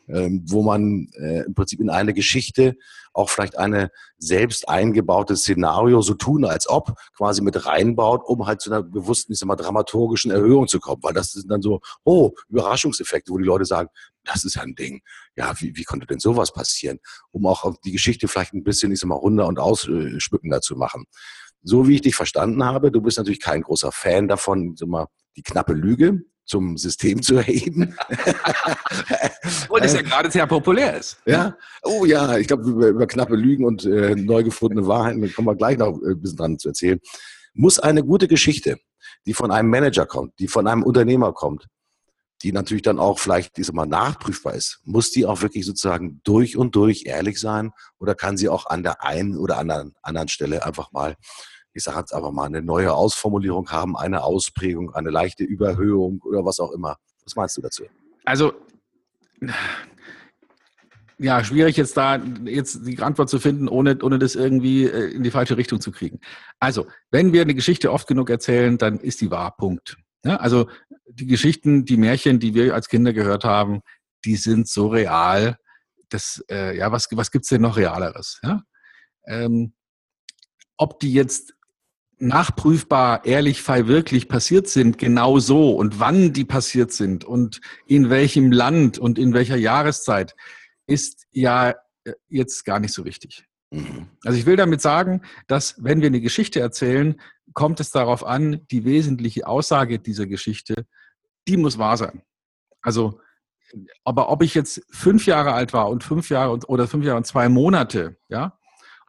[0.10, 2.76] ähm, wo man äh, im Prinzip in eine Geschichte
[3.14, 8.62] auch vielleicht eine selbst eingebaute Szenario so tun, als ob quasi mit reinbaut, um halt
[8.62, 11.02] zu einer bewussten, ich sag mal, dramaturgischen Erhöhung zu kommen.
[11.04, 13.90] Weil das sind dann so, oh, Überraschungseffekte, wo die Leute sagen,
[14.24, 15.02] das ist ja ein Ding.
[15.36, 17.00] Ja, wie, wie konnte denn sowas passieren?
[17.32, 21.06] Um auch die Geschichte vielleicht ein bisschen, ich sag mal, runder und ausschmückender zu machen.
[21.62, 25.08] So wie ich dich verstanden habe, du bist natürlich kein großer Fan davon, sag mal,
[25.36, 27.96] die knappe Lüge, zum System zu erheben.
[29.70, 31.22] und es ja gerade sehr populär ist.
[31.26, 35.28] Ja, oh ja, ich glaube, über, über, knappe Lügen und äh, neu gefundene Wahrheiten, da
[35.28, 37.00] kommen wir gleich noch äh, ein bisschen dran zu erzählen.
[37.54, 38.78] Muss eine gute Geschichte,
[39.28, 41.68] die von einem Manager kommt, die von einem Unternehmer kommt,
[42.42, 46.58] die natürlich dann auch vielleicht diese mal nachprüfbar ist, muss die auch wirklich sozusagen durch
[46.58, 50.66] und durch ehrlich sein oder kann sie auch an der einen oder anderen, anderen Stelle
[50.66, 51.16] einfach mal
[51.74, 56.44] ich sage jetzt einfach mal, eine neue Ausformulierung haben, eine Ausprägung, eine leichte Überhöhung oder
[56.44, 56.98] was auch immer.
[57.24, 57.84] Was meinst du dazu?
[58.26, 58.54] Also,
[61.18, 65.24] ja, schwierig jetzt da jetzt die Antwort zu finden, ohne, ohne das irgendwie äh, in
[65.24, 66.20] die falsche Richtung zu kriegen.
[66.60, 69.98] Also, wenn wir eine Geschichte oft genug erzählen, dann ist die wahr, Punkt.
[70.24, 70.70] Ja, also
[71.08, 73.82] die Geschichten, die Märchen, die wir als Kinder gehört haben,
[74.26, 75.58] die sind so real.
[76.10, 78.40] Das, äh, ja, was, was gibt's denn noch Realeres?
[78.44, 78.64] Ja?
[79.26, 79.74] Ähm,
[80.78, 81.54] ob die jetzt
[82.20, 88.10] nachprüfbar, ehrlich, frei wirklich passiert sind, genau so und wann die passiert sind und in
[88.10, 90.36] welchem Land und in welcher Jahreszeit,
[90.86, 93.46] ist ja äh, jetzt gar nicht so wichtig.
[93.72, 94.08] Mhm.
[94.24, 97.20] Also ich will damit sagen, dass wenn wir eine Geschichte erzählen,
[97.54, 100.86] kommt es darauf an, die wesentliche Aussage dieser Geschichte,
[101.48, 102.24] die muss wahr sein.
[102.82, 103.20] Also,
[104.04, 107.28] aber ob ich jetzt fünf Jahre alt war und fünf Jahre oder fünf Jahre und
[107.28, 108.58] zwei Monate, ja,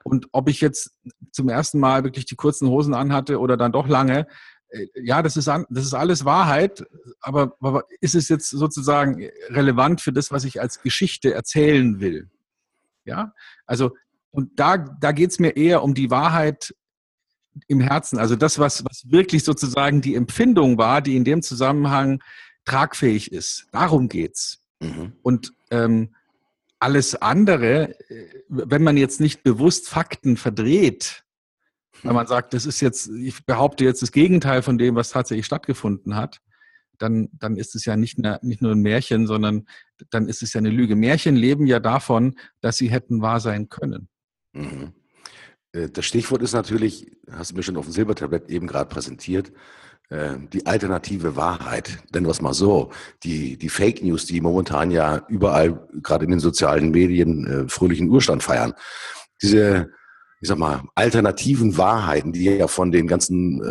[0.02, 0.96] und ob ich jetzt
[1.30, 4.26] zum ersten Mal wirklich die kurzen Hosen anhatte oder dann doch lange,
[4.70, 6.84] äh, ja, das ist, an, das ist alles Wahrheit,
[7.20, 12.30] aber, aber ist es jetzt sozusagen relevant für das, was ich als Geschichte erzählen will?
[13.04, 13.34] Ja,
[13.66, 13.96] also,
[14.30, 16.74] und da, da geht es mir eher um die Wahrheit
[17.66, 22.22] im Herzen, also das, was, was wirklich sozusagen die Empfindung war, die in dem Zusammenhang
[22.64, 23.66] tragfähig ist.
[23.72, 24.62] Darum geht's.
[24.80, 25.14] Mhm.
[25.22, 26.14] Und ähm,
[26.78, 31.24] alles andere, äh, wenn man jetzt nicht bewusst Fakten verdreht,
[32.02, 35.46] Wenn man sagt, das ist jetzt, ich behaupte jetzt das Gegenteil von dem, was tatsächlich
[35.46, 36.40] stattgefunden hat,
[36.98, 39.66] dann, dann ist es ja nicht, eine, nicht nur ein Märchen, sondern
[40.10, 40.96] dann ist es ja eine Lüge.
[40.96, 44.08] Märchen leben ja davon, dass sie hätten wahr sein können.
[44.52, 44.92] Mhm.
[45.72, 49.52] Äh, das Stichwort ist natürlich, hast du mir schon auf dem Silbertablett eben gerade präsentiert,
[50.08, 51.98] äh, die alternative Wahrheit.
[52.14, 52.90] Denn was mal so,
[53.22, 58.08] die, die Fake News, die momentan ja überall, gerade in den sozialen Medien, äh, fröhlichen
[58.10, 58.74] Urstand feiern,
[59.42, 59.90] diese,
[60.40, 63.62] ich sag mal, alternativen Wahrheiten, die ja von den ganzen,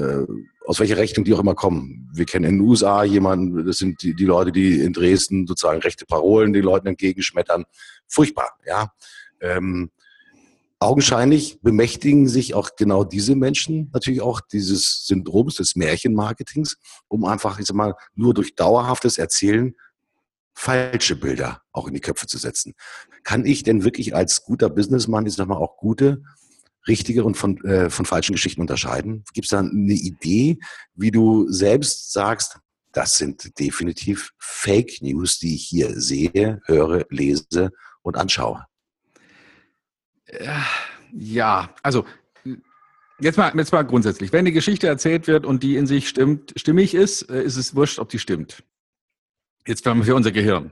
[0.66, 2.10] aus welcher Richtung die auch immer kommen.
[2.14, 5.82] Wir kennen in den USA jemanden, das sind die, die Leute, die in Dresden sozusagen
[5.82, 7.66] rechte Parolen den Leuten entgegenschmettern.
[8.08, 8.92] Furchtbar, ja.
[9.42, 9.90] Ähm,
[10.80, 17.60] augenscheinlich bemächtigen sich auch genau diese Menschen natürlich auch dieses Syndroms des Märchenmarketings, um einfach,
[17.60, 19.76] ich sag mal, nur durch dauerhaftes Erzählen
[20.54, 22.74] falsche Bilder auch in die Köpfe zu setzen.
[23.24, 26.22] Kann ich denn wirklich als guter Businessman jetzt nochmal auch gute,
[26.88, 29.24] richtige und von, äh, von falschen Geschichten unterscheiden?
[29.34, 30.60] Gibt es da eine Idee,
[30.96, 32.58] wie du selbst sagst,
[32.92, 38.66] das sind definitiv Fake News, die ich hier sehe, höre, lese und anschaue?
[41.14, 42.06] Ja, also
[43.20, 44.32] jetzt mal, jetzt mal grundsätzlich.
[44.32, 47.76] Wenn eine Geschichte erzählt wird und die in sich stimmt, stimmig ist, äh, ist es
[47.76, 48.64] wurscht, ob die stimmt.
[49.68, 50.72] Jetzt für unser Gehirn.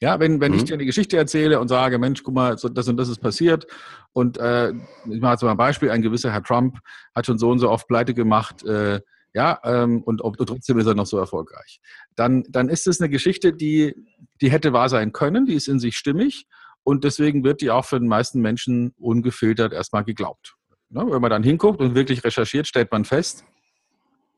[0.00, 0.58] Ja, wenn, wenn mhm.
[0.58, 3.20] ich dir eine Geschichte erzähle und sage, Mensch, guck mal, so, das und das ist
[3.20, 3.66] passiert
[4.12, 6.78] und äh, ich mache jetzt mal ein Beispiel, ein gewisser Herr Trump
[7.14, 9.00] hat schon so und so oft pleite gemacht, äh,
[9.34, 11.80] ja, ähm, und, und, trotzdem ist er noch so erfolgreich.
[12.14, 13.94] Dann, dann ist es eine Geschichte, die,
[14.40, 16.46] die hätte wahr sein können, die ist in sich stimmig
[16.84, 20.54] und deswegen wird die auch für den meisten Menschen ungefiltert erstmal geglaubt.
[20.90, 21.04] Ne?
[21.08, 23.44] Wenn man dann hinguckt und wirklich recherchiert, stellt man fest,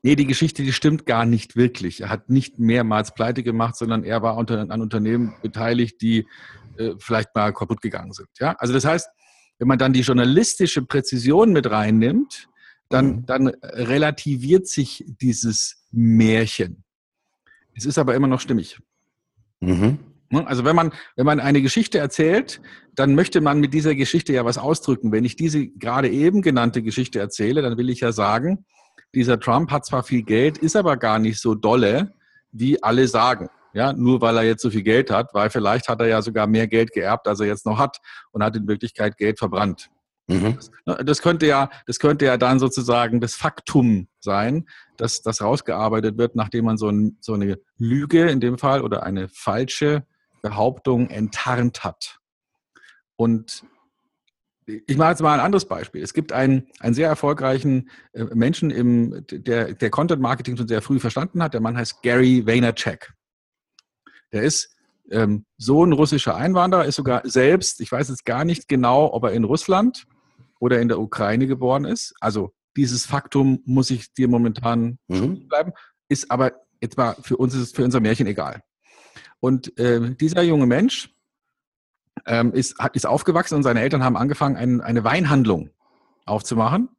[0.01, 2.01] nee, die Geschichte, die stimmt gar nicht wirklich.
[2.01, 6.25] Er hat nicht mehrmals pleite gemacht, sondern er war an Unternehmen beteiligt, die
[6.77, 8.29] äh, vielleicht mal kaputt gegangen sind.
[8.39, 8.55] Ja?
[8.59, 9.09] Also das heißt,
[9.59, 12.47] wenn man dann die journalistische Präzision mit reinnimmt,
[12.89, 13.25] dann, mhm.
[13.25, 16.83] dann relativiert sich dieses Märchen.
[17.75, 18.79] Es ist aber immer noch stimmig.
[19.59, 19.99] Mhm.
[20.29, 20.45] Ne?
[20.45, 22.61] Also wenn man, wenn man eine Geschichte erzählt,
[22.95, 25.11] dann möchte man mit dieser Geschichte ja was ausdrücken.
[25.11, 28.65] Wenn ich diese gerade eben genannte Geschichte erzähle, dann will ich ja sagen,
[29.13, 32.13] dieser Trump hat zwar viel Geld, ist aber gar nicht so dolle,
[32.51, 33.49] wie alle sagen.
[33.73, 36.47] Ja, nur weil er jetzt so viel Geld hat, weil vielleicht hat er ja sogar
[36.47, 37.97] mehr Geld geerbt, als er jetzt noch hat
[38.31, 39.89] und hat in Wirklichkeit Geld verbrannt.
[40.27, 40.57] Mhm.
[40.85, 46.17] Das, das, könnte ja, das könnte ja dann sozusagen das Faktum sein, dass das rausgearbeitet
[46.17, 50.05] wird, nachdem man so, ein, so eine Lüge in dem Fall oder eine falsche
[50.41, 52.19] Behauptung enttarnt hat.
[53.15, 53.63] Und
[54.67, 56.03] ich mache jetzt mal ein anderes Beispiel.
[56.03, 60.81] Es gibt einen, einen sehr erfolgreichen äh, Menschen, im, der, der Content Marketing schon sehr
[60.81, 61.53] früh verstanden hat.
[61.53, 63.13] Der Mann heißt Gary Vaynerchuk.
[64.33, 64.75] Der ist
[65.09, 69.31] ähm, Sohn russischer Einwanderer, ist sogar selbst, ich weiß jetzt gar nicht genau, ob er
[69.31, 70.05] in Russland
[70.59, 72.13] oder in der Ukraine geboren ist.
[72.19, 75.47] Also dieses Faktum muss ich dir momentan mhm.
[75.47, 75.71] bleiben,
[76.09, 78.61] ist aber jetzt mal für uns ist es für unser Märchen egal.
[79.39, 81.13] Und äh, dieser junge Mensch
[82.25, 85.69] ähm, ist, hat, ist aufgewachsen und seine Eltern haben angefangen, ein, eine Weinhandlung
[86.25, 86.89] aufzumachen.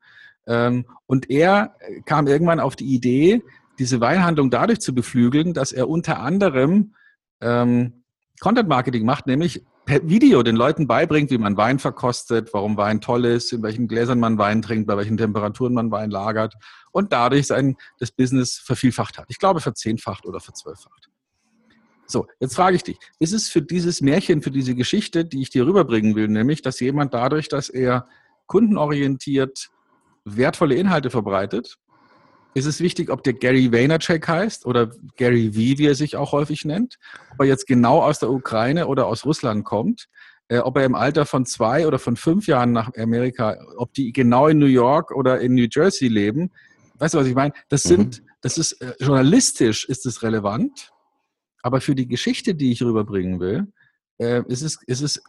[0.46, 1.74] Ähm, und er
[2.07, 3.42] kam irgendwann auf die Idee,
[3.79, 6.94] diese Weinhandlung dadurch zu beflügeln, dass er unter anderem
[7.40, 8.05] ähm,
[8.40, 13.01] Content Marketing macht, nämlich per Video den Leuten beibringt, wie man Wein verkostet, warum Wein
[13.01, 16.55] toll ist, in welchen Gläsern man Wein trinkt, bei welchen Temperaturen man Wein lagert
[16.92, 19.27] und dadurch sein das Business vervielfacht hat.
[19.29, 21.08] Ich glaube verzehnfacht oder verzwölffacht.
[22.11, 25.51] So, jetzt frage ich dich, ist es für dieses Märchen, für diese Geschichte, die ich
[25.51, 28.09] dir rüberbringen will, nämlich, dass jemand dadurch, dass er
[28.47, 29.68] kundenorientiert
[30.25, 31.77] wertvolle Inhalte verbreitet,
[32.55, 36.33] ist es wichtig, ob der Gary Vaynerchuk heißt oder Gary V, wie er sich auch
[36.33, 36.99] häufig nennt,
[37.33, 40.09] ob er jetzt genau aus der Ukraine oder aus Russland kommt,
[40.49, 44.12] äh, ob er im Alter von zwei oder von fünf Jahren nach Amerika, ob die
[44.12, 46.51] genau in New York oder in New Jersey leben.
[46.99, 47.53] Weißt du, was ich meine?
[47.68, 48.27] Das sind, mhm.
[48.40, 50.90] das ist äh, journalistisch ist es relevant,
[51.62, 53.73] aber für die Geschichte, die ich rüberbringen will,
[54.18, 55.23] äh, ist, es, ist es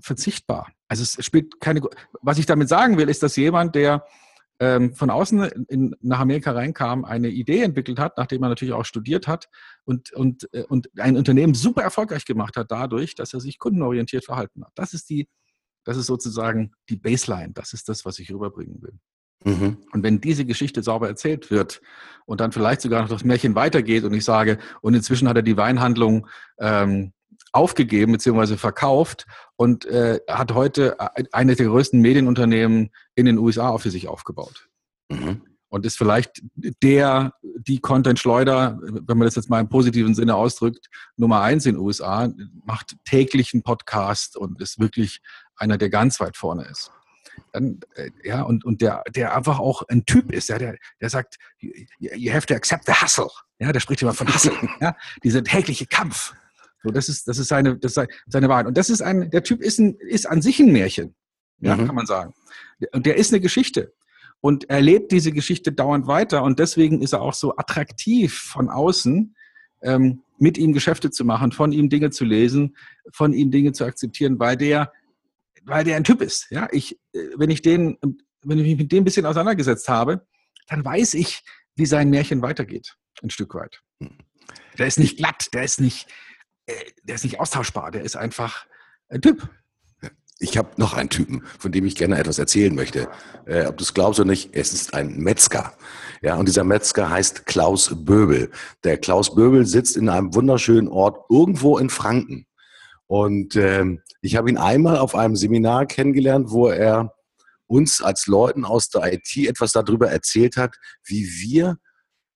[0.00, 0.72] verzichtbar.
[0.88, 1.80] Also es spielt keine.
[2.22, 4.06] Was ich damit sagen will, ist, dass jemand, der
[4.60, 8.84] ähm, von außen in, nach Amerika reinkam, eine Idee entwickelt hat, nachdem er natürlich auch
[8.84, 9.48] studiert hat
[9.84, 14.24] und, und, äh, und ein Unternehmen super erfolgreich gemacht hat dadurch, dass er sich kundenorientiert
[14.24, 14.72] verhalten hat.
[14.76, 15.28] Das ist die,
[15.84, 17.52] das ist sozusagen die Baseline.
[17.52, 18.98] Das ist das, was ich rüberbringen will.
[19.44, 19.76] Mhm.
[19.92, 21.80] Und wenn diese Geschichte sauber erzählt wird
[22.26, 25.42] und dann vielleicht sogar noch das Märchen weitergeht und ich sage, und inzwischen hat er
[25.42, 26.26] die Weinhandlung
[26.58, 27.12] ähm,
[27.52, 28.56] aufgegeben bzw.
[28.56, 29.26] verkauft
[29.56, 30.96] und äh, hat heute
[31.32, 34.68] eines der größten Medienunternehmen in den USA für sich aufgebaut.
[35.10, 35.42] Mhm.
[35.68, 40.86] Und ist vielleicht der, die Content-Schleuder, wenn man das jetzt mal im positiven Sinne ausdrückt,
[41.16, 42.32] Nummer eins in den USA,
[42.64, 45.20] macht täglich einen Podcast und ist wirklich
[45.56, 46.92] einer, der ganz weit vorne ist
[47.52, 51.10] dann, äh, ja, und, und der, der einfach auch ein Typ ist, ja, der, der
[51.10, 53.28] sagt, you have to accept the hustle.
[53.58, 56.34] Ja, der spricht immer von Hustle, ja, dieser tägliche Kampf.
[56.82, 58.66] So, das ist, das ist seine, das ist seine Wahrheit.
[58.66, 61.14] Und das ist ein, der Typ ist, ein, ist an sich ein Märchen,
[61.60, 61.86] ja, mhm.
[61.86, 62.34] kann man sagen.
[62.92, 63.92] Und der ist eine Geschichte.
[64.40, 66.42] Und er lebt diese Geschichte dauernd weiter.
[66.42, 69.34] Und deswegen ist er auch so attraktiv von außen,
[69.82, 72.76] ähm, mit ihm Geschäfte zu machen, von ihm Dinge zu lesen,
[73.12, 74.92] von ihm Dinge zu akzeptieren, weil der,
[75.64, 76.46] weil der ein Typ ist.
[76.50, 77.98] Ja, ich, äh, wenn ich den,
[78.42, 80.26] wenn ich mich mit dem ein bisschen auseinandergesetzt habe,
[80.68, 81.42] dann weiß ich,
[81.76, 83.82] wie sein Märchen weitergeht, ein Stück weit.
[84.00, 84.18] Hm.
[84.78, 86.08] Der ist nicht glatt, der ist nicht,
[86.66, 86.72] äh,
[87.02, 88.66] der ist nicht austauschbar, der ist einfach
[89.08, 89.48] ein Typ.
[90.40, 93.08] Ich habe noch einen Typen, von dem ich gerne etwas erzählen möchte.
[93.46, 95.74] Äh, ob du es glaubst oder nicht, es ist ein Metzger.
[96.22, 98.50] Ja, und dieser Metzger heißt Klaus Böbel.
[98.82, 102.46] Der Klaus Böbel sitzt in einem wunderschönen Ort irgendwo in Franken.
[103.06, 107.14] Und ähm, ich habe ihn einmal auf einem Seminar kennengelernt, wo er
[107.66, 111.78] uns als Leuten aus der IT etwas darüber erzählt hat, wie wir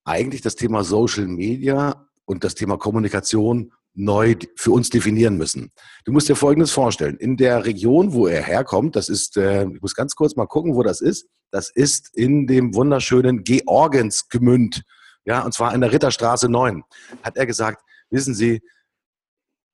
[0.04, 5.72] eigentlich das Thema Social Media und das Thema Kommunikation neu für uns definieren müssen.
[6.04, 7.16] Du musst dir Folgendes vorstellen.
[7.16, 10.76] In der Region, wo er herkommt, das ist, äh, ich muss ganz kurz mal gucken,
[10.76, 11.26] wo das ist.
[11.50, 14.82] Das ist in dem wunderschönen Georgensgemünd.
[15.24, 16.84] Ja, und zwar in der Ritterstraße 9.
[17.22, 18.62] Hat er gesagt, wissen Sie,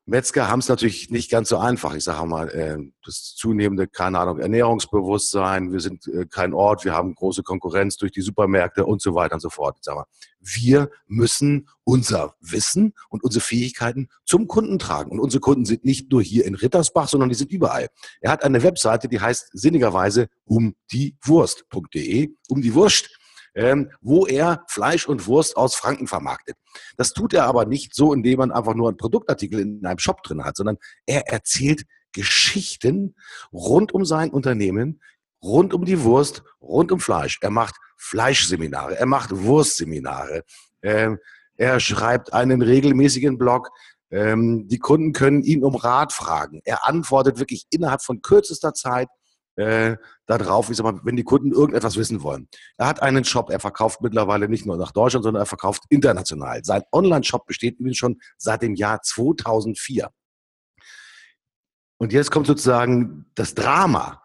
[0.07, 1.95] Metzger haben es natürlich nicht ganz so einfach.
[1.95, 6.93] Ich sage mal, äh, das zunehmende, keine Ahnung, Ernährungsbewusstsein, wir sind äh, kein Ort, wir
[6.93, 9.77] haben große Konkurrenz durch die Supermärkte und so weiter und so fort.
[9.79, 10.05] Ich sag mal,
[10.40, 15.11] wir müssen unser Wissen und unsere Fähigkeiten zum Kunden tragen.
[15.11, 17.88] Und unsere Kunden sind nicht nur hier in Rittersbach, sondern die sind überall.
[18.21, 23.09] Er hat eine Webseite, die heißt sinnigerweise um die Wurst.de, um die Wurst
[23.55, 26.57] ähm, wo er Fleisch und Wurst aus Franken vermarktet.
[26.97, 30.23] Das tut er aber nicht so, indem man einfach nur einen Produktartikel in einem Shop
[30.23, 33.17] drin hat, sondern er erzählt Geschichten
[33.53, 35.01] rund um sein Unternehmen,
[35.43, 37.38] rund um die Wurst, rund um Fleisch.
[37.43, 40.43] Er macht Fleischseminare, er macht Wurstseminare,
[40.83, 41.19] ähm,
[41.57, 43.71] er schreibt einen regelmäßigen Blog.
[44.11, 46.61] Ähm, die Kunden können ihn um Rat fragen.
[46.64, 49.09] Er antwortet wirklich innerhalb von kürzester Zeit
[49.57, 52.49] äh, darauf, ich sag mal, wenn die Kunden irgendetwas wissen wollen.
[52.77, 56.64] Er hat einen Shop, er verkauft mittlerweile nicht nur nach Deutschland, sondern er verkauft international.
[56.64, 60.11] Sein Online-Shop besteht übrigens schon seit dem Jahr 2004.
[61.99, 64.23] Und jetzt kommt sozusagen das Drama.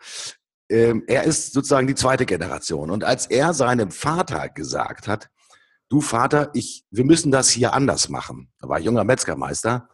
[0.70, 2.90] Ähm, er ist sozusagen die zweite Generation.
[2.90, 5.30] Und als er seinem Vater gesagt hat,
[5.90, 8.52] du Vater, ich, wir müssen das hier anders machen.
[8.60, 9.90] Da war junger Metzgermeister.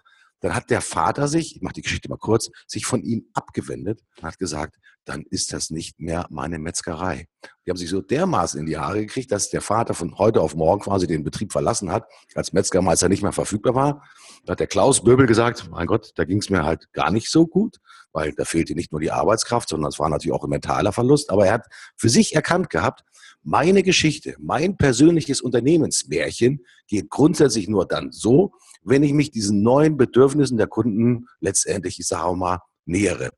[0.46, 4.02] Dann hat der Vater sich, ich mache die Geschichte mal kurz, sich von ihm abgewendet
[4.18, 7.28] und hat gesagt, dann ist das nicht mehr meine Metzgerei.
[7.66, 10.54] Die haben sich so dermaßen in die Haare gekriegt, dass der Vater von heute auf
[10.54, 12.06] morgen quasi den Betrieb verlassen hat,
[12.36, 14.04] als Metzgermeister nicht mehr verfügbar war.
[14.46, 17.32] Da hat der Klaus Böbel gesagt, mein Gott, da ging es mir halt gar nicht
[17.32, 17.78] so gut,
[18.14, 21.32] weil da fehlte nicht nur die Arbeitskraft, sondern es war natürlich auch ein mentaler Verlust.
[21.32, 23.04] Aber er hat für sich erkannt gehabt,
[23.46, 28.52] meine Geschichte, mein persönliches Unternehmensmärchen geht grundsätzlich nur dann so,
[28.84, 33.30] wenn ich mich diesen neuen Bedürfnissen der Kunden letztendlich, ich sage mal, nähere.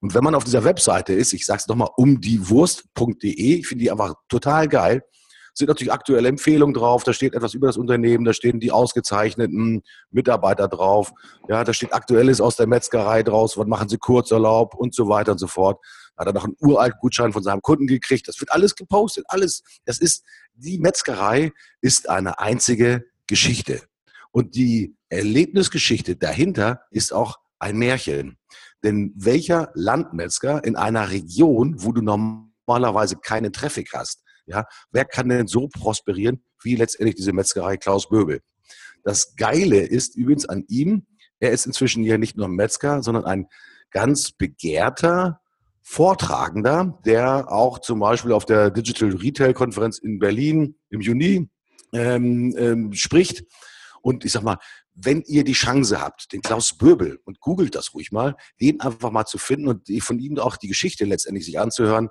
[0.00, 3.90] Und wenn man auf dieser Webseite ist, ich sage es nochmal, umdiewurst.de, ich finde die
[3.90, 5.02] einfach total geil,
[5.52, 9.82] sind natürlich aktuelle Empfehlungen drauf, da steht etwas über das Unternehmen, da stehen die ausgezeichneten
[10.10, 11.12] Mitarbeiter drauf,
[11.48, 15.32] ja, da steht Aktuelles aus der Metzgerei draus, was machen sie Kurzurlaub und so weiter
[15.32, 15.80] und so fort.
[16.16, 19.62] Hat er noch einen uralten Gutschein von seinem Kunden gekriegt, das wird alles gepostet, alles.
[19.84, 20.24] Das ist,
[20.54, 23.82] die Metzgerei ist eine einzige Geschichte.
[24.30, 28.38] Und die Erlebnisgeschichte dahinter ist auch ein Märchen.
[28.82, 35.28] Denn welcher Landmetzger in einer Region, wo du normalerweise keinen Traffic hast, ja, wer kann
[35.28, 38.42] denn so prosperieren wie letztendlich diese Metzgerei Klaus Böbel?
[39.02, 41.06] Das Geile ist übrigens an ihm,
[41.38, 43.46] er ist inzwischen ja nicht nur Metzger, sondern ein
[43.90, 45.40] ganz begehrter
[45.88, 51.48] Vortragender, der auch zum Beispiel auf der Digital Retail Konferenz in Berlin im Juni
[51.92, 53.44] ähm, ähm, spricht.
[54.02, 54.58] Und ich sag mal,
[54.94, 59.12] wenn ihr die Chance habt, den Klaus Böbel, und googelt das ruhig mal, den einfach
[59.12, 62.08] mal zu finden und von ihm auch die Geschichte letztendlich sich anzuhören,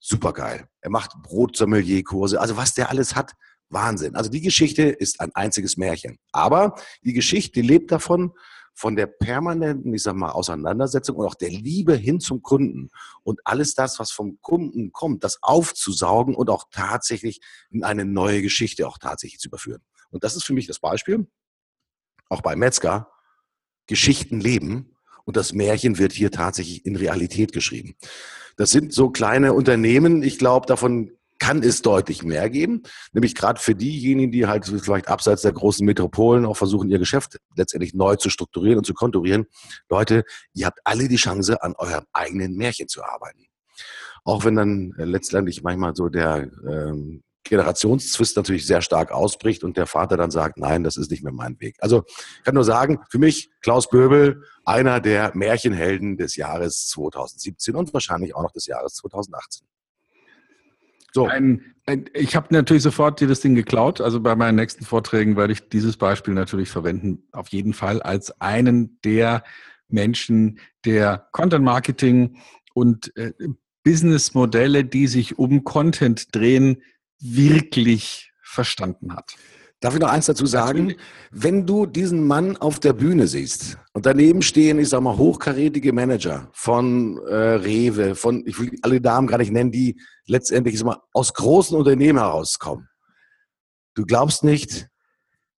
[0.00, 0.66] super geil.
[0.80, 3.34] Er macht Brotsommelier-Kurse, also was der alles hat,
[3.68, 4.16] Wahnsinn.
[4.16, 6.18] Also die Geschichte ist ein einziges Märchen.
[6.32, 6.74] Aber
[7.04, 8.32] die Geschichte lebt davon,
[8.74, 12.90] von der permanenten, ich sag mal, Auseinandersetzung und auch der Liebe hin zum Kunden
[13.22, 18.42] und alles das, was vom Kunden kommt, das aufzusaugen und auch tatsächlich in eine neue
[18.42, 19.82] Geschichte auch tatsächlich zu überführen.
[20.10, 21.26] Und das ist für mich das Beispiel
[22.28, 23.10] auch bei Metzger,
[23.86, 27.96] Geschichten leben und das Märchen wird hier tatsächlich in Realität geschrieben.
[28.56, 32.82] Das sind so kleine Unternehmen, ich glaube, davon kann es deutlich mehr geben,
[33.12, 37.38] nämlich gerade für diejenigen, die halt vielleicht abseits der großen Metropolen auch versuchen, ihr Geschäft
[37.56, 39.46] letztendlich neu zu strukturieren und zu konturieren.
[39.88, 40.24] Leute,
[40.54, 43.46] ihr habt alle die Chance, an eurem eigenen Märchen zu arbeiten.
[44.24, 49.76] auch wenn dann äh, letztendlich manchmal so der ähm, Generationszwist natürlich sehr stark ausbricht und
[49.76, 51.76] der Vater dann sagt, nein, das ist nicht mehr mein Weg.
[51.80, 57.76] Also ich kann nur sagen, für mich Klaus Böbel, einer der Märchenhelden des Jahres 2017
[57.76, 59.66] und wahrscheinlich auch noch des Jahres 2018.
[61.14, 61.26] So.
[61.26, 64.00] Ein, ein, ich habe natürlich sofort dir das Ding geklaut.
[64.00, 68.40] Also bei meinen nächsten Vorträgen werde ich dieses Beispiel natürlich verwenden, auf jeden Fall als
[68.40, 69.44] einen der
[69.88, 72.38] Menschen, der Content Marketing
[72.74, 73.32] und äh,
[73.84, 76.82] Businessmodelle, die sich um Content drehen,
[77.20, 79.36] wirklich verstanden hat.
[79.84, 80.94] Darf ich noch eins dazu sagen?
[81.30, 85.92] Wenn du diesen Mann auf der Bühne siehst und daneben stehen, ich sag mal, hochkarätige
[85.92, 90.86] Manager von äh, Rewe, von, ich will alle Damen gar nicht nennen, die letztendlich sag
[90.86, 92.88] mal, aus großen Unternehmen herauskommen.
[93.94, 94.88] Du glaubst nicht,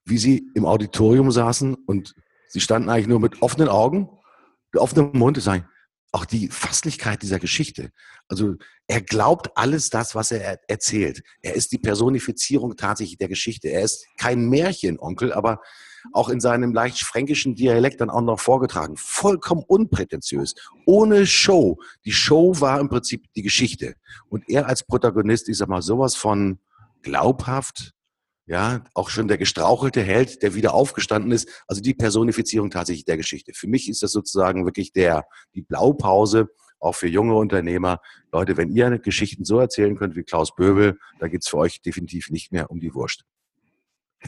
[0.04, 2.12] wie sie im Auditorium saßen und
[2.48, 4.08] sie standen eigentlich nur mit offenen Augen,
[4.72, 5.68] mit offenem Mund und sagen,
[6.12, 7.90] auch die Fasslichkeit dieser Geschichte.
[8.28, 8.54] Also
[8.86, 11.22] er glaubt alles das, was er erzählt.
[11.42, 13.68] Er ist die Personifizierung tatsächlich der Geschichte.
[13.68, 15.60] Er ist kein Märchenonkel, aber
[16.12, 18.96] auch in seinem leicht fränkischen Dialekt dann auch noch vorgetragen.
[18.96, 20.54] Vollkommen unprätentiös,
[20.86, 21.78] ohne Show.
[22.04, 23.96] Die Show war im Prinzip die Geschichte.
[24.28, 26.60] Und er als Protagonist, ich sag mal, sowas von
[27.02, 27.95] glaubhaft,
[28.46, 33.16] ja, auch schon der gestrauchelte Held, der wieder aufgestanden ist, also die Personifizierung tatsächlich der
[33.16, 33.52] Geschichte.
[33.54, 38.00] Für mich ist das sozusagen wirklich der, die Blaupause, auch für junge Unternehmer.
[38.32, 42.30] Leute, wenn ihr Geschichten so erzählen könnt wie Klaus Böbel, da geht's für euch definitiv
[42.30, 43.24] nicht mehr um die Wurst.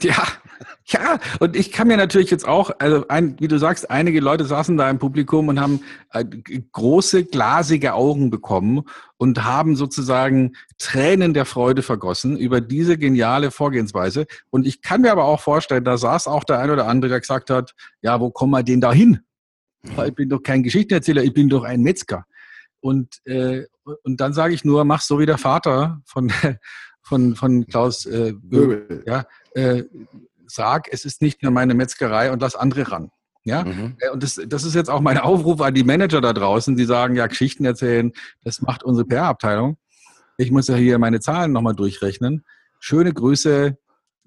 [0.02, 0.26] Ja,
[0.86, 4.44] ja, und ich kann mir natürlich jetzt auch, also ein, wie du sagst, einige Leute
[4.44, 5.80] saßen da im Publikum und haben
[6.12, 6.24] äh,
[6.72, 8.82] große glasige Augen bekommen
[9.16, 14.26] und haben sozusagen Tränen der Freude vergossen über diese geniale Vorgehensweise.
[14.50, 17.20] Und ich kann mir aber auch vorstellen, da saß auch der ein oder andere, der
[17.20, 19.20] gesagt hat, ja, wo kommen wir denn da hin?
[19.82, 22.24] Ich bin doch kein Geschichtenerzähler, ich bin doch ein Metzger.
[22.80, 23.64] Und, äh,
[24.02, 26.30] und dann sage ich nur, mach so wie der Vater von,
[27.02, 29.02] von, von Klaus äh, Böbel.
[29.06, 29.24] Ja,
[29.58, 29.84] äh,
[30.46, 33.10] sag, es ist nicht mehr meine Metzgerei und lass andere ran.
[33.44, 33.96] Ja, mhm.
[34.00, 36.84] Äh, und das, das ist jetzt auch mein Aufruf an die Manager da draußen, die
[36.84, 38.12] sagen, ja, Geschichten erzählen,
[38.44, 39.76] das macht unsere PR-Abteilung.
[40.36, 42.44] Ich muss ja hier meine Zahlen nochmal durchrechnen.
[42.78, 43.76] Schöne Grüße.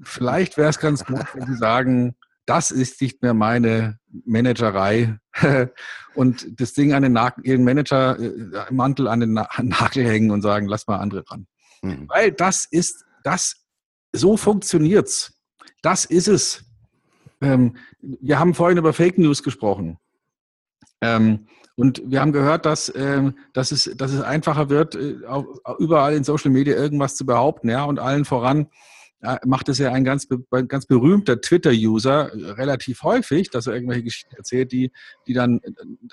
[0.04, 2.16] Vielleicht wäre es ganz gut, wenn Sie sagen,
[2.46, 5.20] das ist nicht mehr meine Managerei
[6.16, 10.68] und das Ding an den Nagel, Ihren Manager-Mantel äh, an den Nagel hängen und sagen,
[10.68, 11.48] lass mal andere ran.
[11.82, 12.10] Mhm.
[12.10, 13.61] Weil das ist, das,
[14.14, 15.34] so funktioniert's.
[15.82, 16.64] Das ist es.
[17.42, 19.98] Ähm, wir haben vorhin über Fake News gesprochen.
[21.02, 25.16] Ähm, und wir haben gehört, dass, ähm, dass, es, dass es einfacher wird, äh,
[25.80, 27.70] überall in Social Media irgendwas zu behaupten.
[27.70, 27.86] Ja?
[27.86, 28.68] Und allen voran
[29.22, 30.28] äh, macht es ja ein ganz,
[30.68, 34.92] ganz berühmter Twitter-User relativ häufig, dass er irgendwelche Geschichten erzählt, die,
[35.28, 35.62] die dann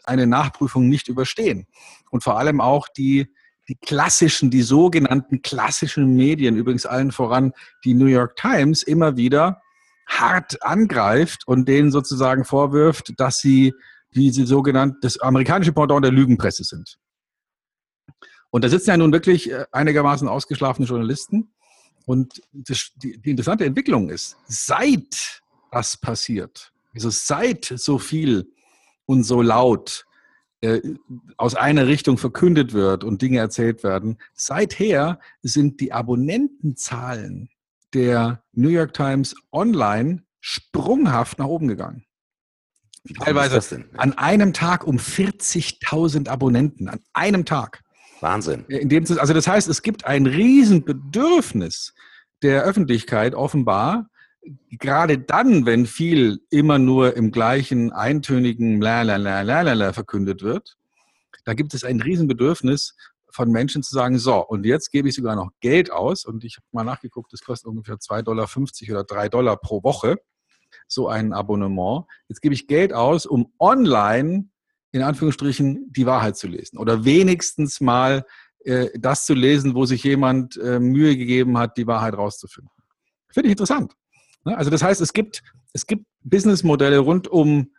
[0.04, 1.66] eine Nachprüfung nicht überstehen.
[2.10, 3.28] Und vor allem auch die,
[3.68, 7.52] die klassischen, die sogenannten klassischen Medien, übrigens allen voran
[7.84, 9.60] die New York Times, immer wieder
[10.06, 13.74] hart angreift und denen sozusagen vorwirft, dass sie
[14.14, 16.98] diese sogenannte, das amerikanische Pendant der Lügenpresse sind.
[18.50, 21.52] Und da sitzen ja nun wirklich äh, einigermaßen ausgeschlafene Journalisten.
[22.06, 28.50] Und das, die, die interessante Entwicklung ist, seit das passiert, also seit so viel
[29.04, 30.06] und so laut
[30.60, 30.80] äh,
[31.36, 34.18] aus einer Richtung verkündet wird und Dinge erzählt werden.
[34.34, 37.48] Seither sind die Abonnentenzahlen
[37.94, 42.04] der New York Times online sprunghaft nach oben gegangen.
[43.22, 47.82] Teilweise an einem Tag um 40.000 Abonnenten, an einem Tag.
[48.20, 48.64] Wahnsinn.
[48.68, 51.94] In dem, also das heißt, es gibt ein Riesenbedürfnis
[52.42, 54.10] der Öffentlichkeit offenbar,
[54.70, 60.76] gerade dann, wenn viel immer nur im gleichen eintönigen Lalalala verkündet wird,
[61.44, 62.94] da gibt es ein Riesenbedürfnis
[63.30, 66.56] von Menschen zu sagen, so, und jetzt gebe ich sogar noch Geld aus und ich
[66.56, 68.48] habe mal nachgeguckt, das kostet ungefähr 2,50 Dollar
[68.90, 70.16] oder 3 Dollar pro Woche,
[70.86, 72.04] so ein Abonnement.
[72.28, 74.48] Jetzt gebe ich Geld aus, um online
[74.92, 78.24] in Anführungsstrichen die Wahrheit zu lesen oder wenigstens mal
[78.64, 82.70] äh, das zu lesen, wo sich jemand äh, Mühe gegeben hat, die Wahrheit rauszufinden.
[83.30, 83.94] Finde ich interessant.
[84.44, 84.56] Ne?
[84.56, 87.72] Also das heißt, es gibt, es gibt Businessmodelle rund um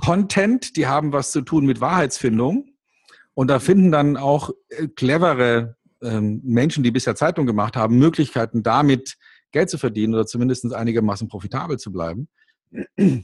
[0.00, 2.70] Content, die haben was zu tun mit Wahrheitsfindung.
[3.34, 8.62] Und da finden dann auch äh, clevere ähm, Menschen, die bisher Zeitung gemacht haben, Möglichkeiten,
[8.62, 9.16] damit
[9.52, 12.28] Geld zu verdienen oder zumindest einigermaßen profitabel zu bleiben.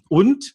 [0.09, 0.55] Und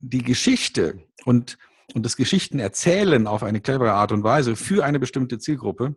[0.00, 1.58] die Geschichte und,
[1.94, 5.96] und das Geschichtenerzählen auf eine clevere Art und Weise für eine bestimmte Zielgruppe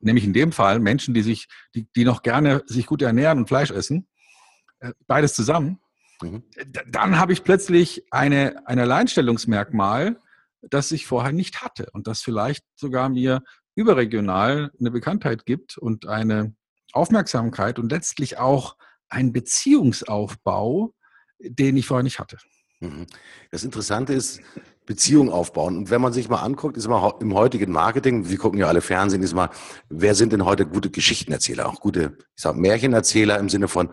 [0.00, 3.48] nämlich in dem Fall Menschen, die sich, die, die noch gerne sich gut ernähren und
[3.48, 4.06] Fleisch essen,
[4.80, 5.80] äh, beides zusammen,
[6.22, 6.42] mhm.
[6.86, 10.20] dann habe ich plötzlich eine, ein Alleinstellungsmerkmal,
[10.62, 13.42] das ich vorher nicht hatte und das vielleicht sogar mir
[13.74, 16.54] überregional eine Bekanntheit gibt und eine
[16.92, 18.76] Aufmerksamkeit und letztlich auch
[19.08, 20.94] einen Beziehungsaufbau,
[21.38, 22.38] den ich vorher nicht hatte.
[22.80, 23.06] Mhm.
[23.50, 24.40] Das Interessante ist,
[24.88, 25.76] Beziehung aufbauen.
[25.76, 28.80] Und wenn man sich mal anguckt, ist mal im heutigen Marketing, wir gucken ja alle
[28.80, 29.50] Fernsehen, ist mal,
[29.90, 33.90] wer sind denn heute gute Geschichtenerzähler, auch gute, ich sag, Märchenerzähler im Sinne von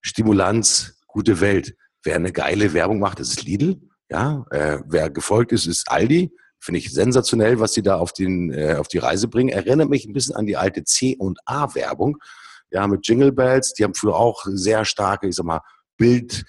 [0.00, 1.76] Stimulanz, gute Welt.
[2.02, 3.82] Wer eine geile Werbung macht, das ist Lidl.
[4.08, 6.32] Ja, äh, wer gefolgt ist, ist Aldi.
[6.58, 9.50] Finde ich sensationell, was sie da auf, den, äh, auf die Reise bringen.
[9.50, 12.16] Erinnert mich ein bisschen an die alte C und A Werbung.
[12.70, 13.74] Ja, mit Jingle Bells.
[13.74, 15.60] Die haben früher auch sehr starke, ich sag mal,
[15.98, 16.44] Bild,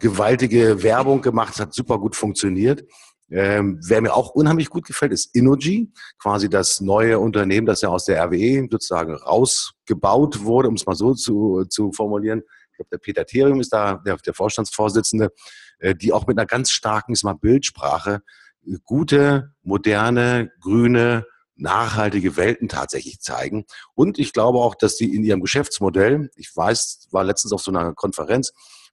[0.00, 1.58] gewaltige Werbung gemacht.
[1.58, 2.84] Hat super gut funktioniert.
[3.32, 7.88] Ähm, wer mir auch unheimlich gut gefällt, ist Innogy, quasi das neue Unternehmen, das ja
[7.88, 12.42] aus der RWE sozusagen rausgebaut wurde, um es mal so zu, zu formulieren.
[12.70, 15.30] Ich glaube, der Peter Therium ist da der, der Vorstandsvorsitzende,
[15.78, 18.22] äh, die auch mit einer ganz starken mal Bildsprache
[18.66, 21.24] äh, gute, moderne, grüne,
[21.56, 23.64] nachhaltige Welten tatsächlich zeigen.
[23.94, 27.70] Und ich glaube auch, dass die in ihrem Geschäftsmodell, ich weiß, war letztens auf so
[27.70, 28.52] einer Konferenz,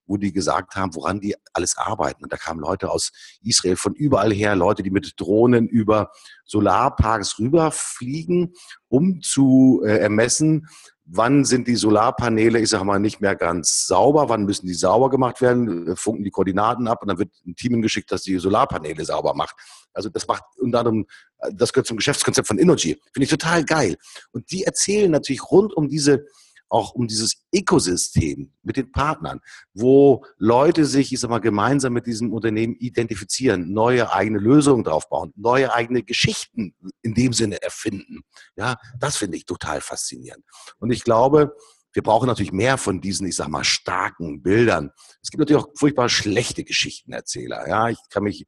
[0.09, 2.23] wo die gesagt haben, woran die alles arbeiten.
[2.23, 6.11] Und da kamen Leute aus Israel von überall her, Leute, die mit Drohnen über
[6.45, 8.53] Solarparks rüberfliegen,
[8.89, 10.67] um zu äh, ermessen,
[11.05, 15.09] wann sind die Solarpaneele, ich sage mal, nicht mehr ganz sauber, wann müssen die sauber
[15.09, 18.37] gemacht werden, äh, funken die Koordinaten ab und dann wird ein Team geschickt, das die
[18.37, 19.55] Solarpaneele sauber macht.
[19.93, 21.05] Also das macht unter anderem,
[21.39, 22.99] äh, das gehört zum Geschäftskonzept von Energy.
[23.13, 23.95] Finde ich total geil.
[24.31, 26.25] Und die erzählen natürlich rund um diese
[26.69, 29.41] auch um dieses Ökosystem mit den Partnern,
[29.73, 35.33] wo Leute sich, ich sag mal, gemeinsam mit diesem Unternehmen identifizieren, neue eigene Lösungen draufbauen,
[35.35, 38.21] neue eigene Geschichten in dem Sinne erfinden.
[38.55, 40.45] Ja, das finde ich total faszinierend.
[40.79, 41.55] Und ich glaube,
[41.93, 44.91] wir brauchen natürlich mehr von diesen, ich sag mal, starken Bildern.
[45.23, 47.67] Es gibt natürlich auch furchtbar schlechte Geschichtenerzähler.
[47.67, 48.45] Ja, ich kann mich,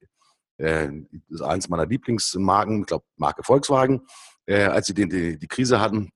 [0.58, 0.90] äh,
[1.30, 4.02] das ist eins meiner Lieblingsmarken, ich glaube, Marke Volkswagen,
[4.46, 6.12] äh, als sie die, die Krise hatten,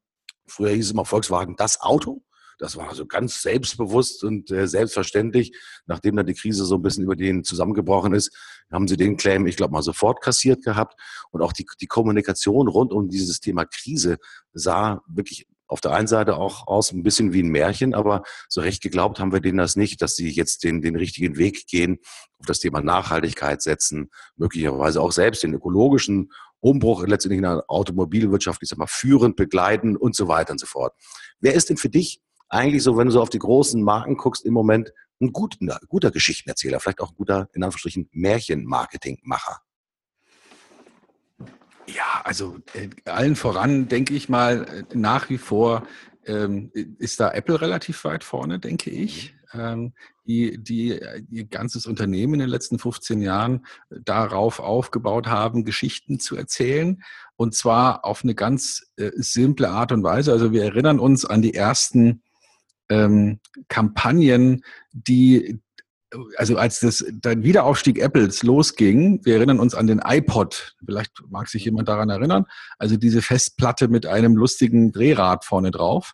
[0.47, 2.21] Früher hieß es immer Volkswagen das Auto.
[2.57, 5.53] Das war also ganz selbstbewusst und äh, selbstverständlich.
[5.87, 8.31] Nachdem dann die Krise so ein bisschen über den zusammengebrochen ist,
[8.71, 10.99] haben sie den Claim, ich glaube, mal sofort kassiert gehabt.
[11.31, 14.17] Und auch die, die Kommunikation rund um dieses Thema Krise
[14.53, 18.61] sah wirklich auf der einen Seite auch aus ein bisschen wie ein Märchen, aber so
[18.61, 21.97] recht geglaubt haben wir denen das nicht, dass sie jetzt den, den richtigen Weg gehen,
[22.39, 26.31] auf das Thema Nachhaltigkeit setzen, möglicherweise auch selbst den ökologischen
[26.65, 30.65] Umbruch letztendlich in der Automobilwirtschaft, ich sag mal, führend begleiten und so weiter und so
[30.65, 30.93] fort.
[31.39, 34.45] Wer ist denn für dich eigentlich so, wenn du so auf die großen Marken guckst,
[34.45, 34.91] im Moment
[35.21, 39.61] ein guter, guter Geschichtenerzähler, vielleicht auch ein guter, in Anführungsstrichen, Märchenmarketingmacher?
[41.87, 45.87] Ja, also äh, allen voran denke ich mal, äh, nach wie vor
[46.25, 49.35] ähm, ist da Apple relativ weit vorne, denke ich.
[49.53, 49.93] Ähm,
[50.27, 50.99] die, die
[51.29, 57.03] ihr ganzes Unternehmen in den letzten 15 Jahren darauf aufgebaut haben, Geschichten zu erzählen.
[57.35, 60.31] Und zwar auf eine ganz äh, simple Art und Weise.
[60.31, 62.21] Also wir erinnern uns an die ersten
[62.89, 65.59] ähm, Kampagnen, die,
[66.37, 71.47] also als das, der Wiederaufstieg Apples losging, wir erinnern uns an den iPod, vielleicht mag
[71.47, 72.45] sich jemand daran erinnern,
[72.77, 76.13] also diese Festplatte mit einem lustigen Drehrad vorne drauf.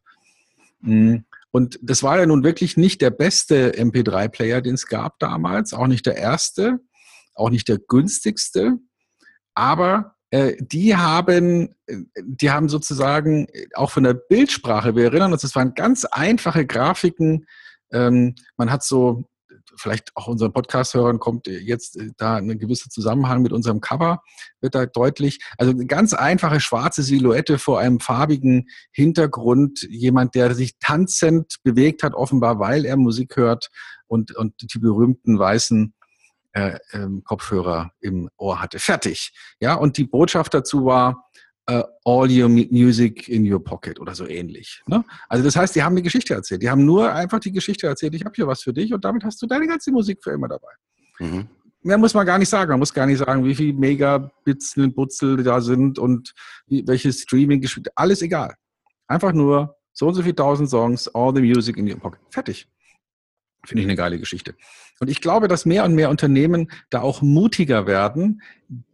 [0.83, 1.25] Hm.
[1.51, 5.87] Und das war ja nun wirklich nicht der beste MP3-Player, den es gab damals, auch
[5.87, 6.79] nicht der erste,
[7.35, 8.77] auch nicht der günstigste,
[9.53, 11.75] aber äh, die haben,
[12.15, 17.45] die haben sozusagen auch von der Bildsprache, wir erinnern uns, das waren ganz einfache Grafiken.
[17.91, 19.25] Ähm, man hat so
[19.75, 24.21] vielleicht auch unseren Podcast-Hörern kommt jetzt äh, da ein gewisser Zusammenhang mit unserem Cover,
[24.59, 25.39] wird da deutlich.
[25.57, 29.87] Also eine ganz einfache schwarze Silhouette vor einem farbigen Hintergrund.
[29.89, 33.69] Jemand, der sich tanzend bewegt hat, offenbar, weil er Musik hört
[34.07, 35.93] und, und die berühmten weißen
[36.53, 38.79] äh, äh, Kopfhörer im Ohr hatte.
[38.79, 39.33] Fertig.
[39.59, 41.29] Ja, und die Botschaft dazu war,
[41.69, 44.81] uh, all your music in your pocket oder so ähnlich.
[44.87, 45.03] Ne?
[45.29, 46.61] Also das heißt, die haben eine Geschichte erzählt.
[46.61, 49.23] Die haben nur einfach die Geschichte erzählt, ich habe hier was für dich und damit
[49.23, 50.71] hast du deine ganze Musik für immer dabei.
[51.19, 51.47] Mhm.
[51.83, 52.69] Mehr muss man gar nicht sagen.
[52.69, 56.33] Man muss gar nicht sagen, wie viel Megabits ein Butzel da sind und
[56.67, 58.55] wie, welche streaming geschwindigkeit Alles egal.
[59.07, 62.19] Einfach nur so und so viele tausend Songs, all the music in your pocket.
[62.29, 62.67] Fertig.
[63.65, 64.55] Finde ich eine geile Geschichte.
[64.99, 68.41] Und ich glaube, dass mehr und mehr Unternehmen da auch mutiger werden,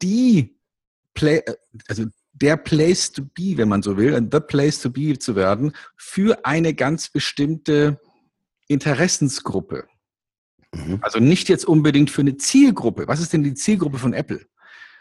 [0.02, 0.58] die
[1.14, 1.56] Play, äh,
[1.88, 2.06] also
[2.42, 6.46] der Place to be, wenn man so will, the place to be zu werden für
[6.46, 8.00] eine ganz bestimmte
[8.68, 9.86] Interessensgruppe.
[10.74, 11.00] Mhm.
[11.02, 13.08] Also nicht jetzt unbedingt für eine Zielgruppe.
[13.08, 14.42] Was ist denn die Zielgruppe von Apple?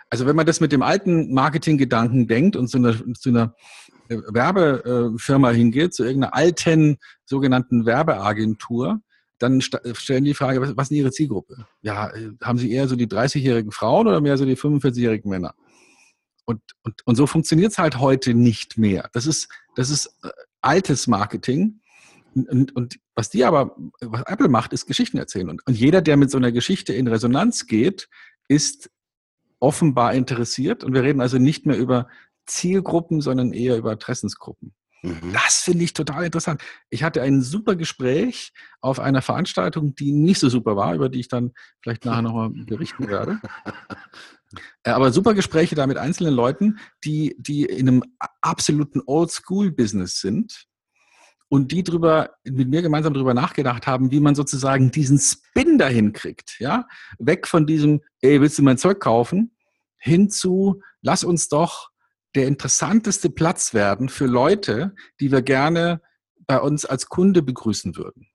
[0.08, 3.54] Also wenn man das mit dem alten Marketinggedanken denkt und zu einer, zu einer
[4.08, 9.00] äh, Werbefirma hingeht, zu irgendeiner alten sogenannten Werbeagentur,
[9.38, 11.66] dann stellen die Frage, was, was ist Ihre Zielgruppe?
[11.82, 15.54] Ja, äh, haben Sie eher so die 30-jährigen Frauen oder mehr so die 45-jährigen Männer?
[16.46, 19.10] Und, und, und so funktioniert es halt heute nicht mehr.
[19.12, 20.30] Das ist, das ist äh,
[20.62, 21.80] altes Marketing.
[22.34, 25.50] Und, und was die aber, was Apple macht, ist Geschichten erzählen.
[25.50, 28.08] Und, und jeder, der mit so einer Geschichte in Resonanz geht,
[28.48, 28.90] ist
[29.58, 30.84] offenbar interessiert.
[30.84, 32.08] Und wir reden also nicht mehr über
[32.46, 34.74] Zielgruppen, sondern eher über Interessensgruppen.
[35.02, 35.32] Mhm.
[35.32, 36.62] Das finde ich total interessant.
[36.90, 41.20] Ich hatte ein super Gespräch auf einer Veranstaltung, die nicht so super war, über die
[41.20, 43.40] ich dann vielleicht nachher nochmal berichten werde.
[44.82, 48.02] Äh, aber super Gespräche da mit einzelnen Leuten, die, die in einem
[48.40, 50.66] absoluten Old-School-Business sind
[51.48, 56.12] und die drüber, mit mir gemeinsam darüber nachgedacht haben, wie man sozusagen diesen Spin dahin
[56.12, 56.86] kriegt, ja?
[57.18, 59.56] Weg von diesem, ey, willst du mein Zeug kaufen?
[59.98, 61.90] Hin zu, lass uns doch
[62.34, 66.02] der interessanteste Platz werden für Leute, die wir gerne
[66.46, 68.28] bei uns als Kunde begrüßen würden.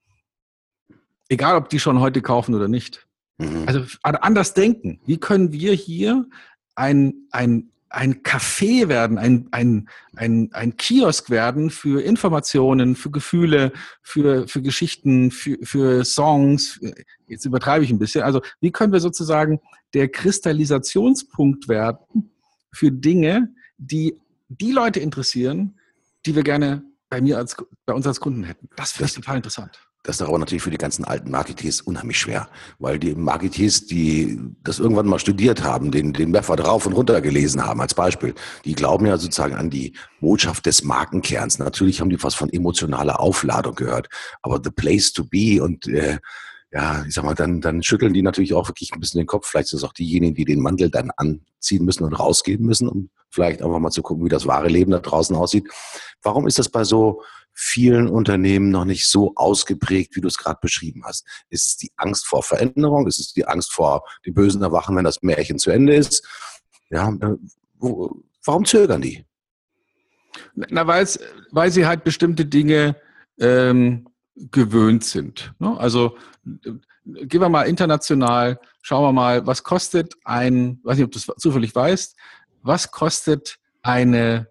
[1.30, 3.07] Egal, ob die schon heute kaufen oder nicht.
[3.41, 3.63] Mhm.
[3.67, 4.99] Also anders denken.
[5.05, 6.27] Wie können wir hier
[6.75, 13.73] ein, ein, ein Café werden, ein, ein, ein, ein Kiosk werden für Informationen, für Gefühle,
[14.01, 16.79] für, für Geschichten, für, für Songs.
[17.27, 18.23] Jetzt übertreibe ich ein bisschen.
[18.23, 19.59] Also wie können wir sozusagen
[19.93, 22.31] der Kristallisationspunkt werden
[22.71, 24.17] für Dinge, die
[24.47, 25.79] die Leute interessieren,
[26.25, 28.69] die wir gerne bei mir als, bei uns als Kunden hätten.
[28.75, 29.90] Das finde ich total interessant.
[30.03, 32.49] Das ist aber natürlich für die ganzen alten Marketeers unheimlich schwer,
[32.79, 37.21] weil die Marketeers, die das irgendwann mal studiert haben, den, den Beffer drauf und runter
[37.21, 38.33] gelesen haben als Beispiel,
[38.65, 41.59] die glauben ja sozusagen an die Botschaft des Markenkerns.
[41.59, 44.09] Natürlich haben die was von emotionaler Aufladung gehört,
[44.41, 46.17] aber the place to be und äh,
[46.73, 49.47] ja, ich sag mal, dann, dann schütteln die natürlich auch wirklich ein bisschen den Kopf.
[49.47, 53.09] Vielleicht sind es auch diejenigen, die den Mantel dann anziehen müssen und rausgehen müssen, um
[53.29, 55.67] vielleicht einfach mal zu gucken, wie das wahre Leben da draußen aussieht.
[56.21, 57.23] Warum ist das bei so
[57.64, 61.28] vielen Unternehmen noch nicht so ausgeprägt, wie du es gerade beschrieben hast?
[61.49, 63.07] Ist es die Angst vor Veränderung?
[63.07, 66.28] Ist es die Angst vor dem bösen Erwachen, wenn das Märchen zu Ende ist?
[66.89, 67.36] Ja, äh,
[68.45, 69.26] warum zögern die?
[70.55, 72.95] Na, weil sie halt bestimmte Dinge
[73.39, 75.53] ähm, gewöhnt sind.
[75.59, 75.78] Ne?
[75.78, 76.18] Also
[77.05, 81.32] gehen wir mal international, schauen wir mal, was kostet ein, weiß nicht, ob du es
[81.38, 82.16] zufällig weißt,
[82.64, 84.47] was kostet eine,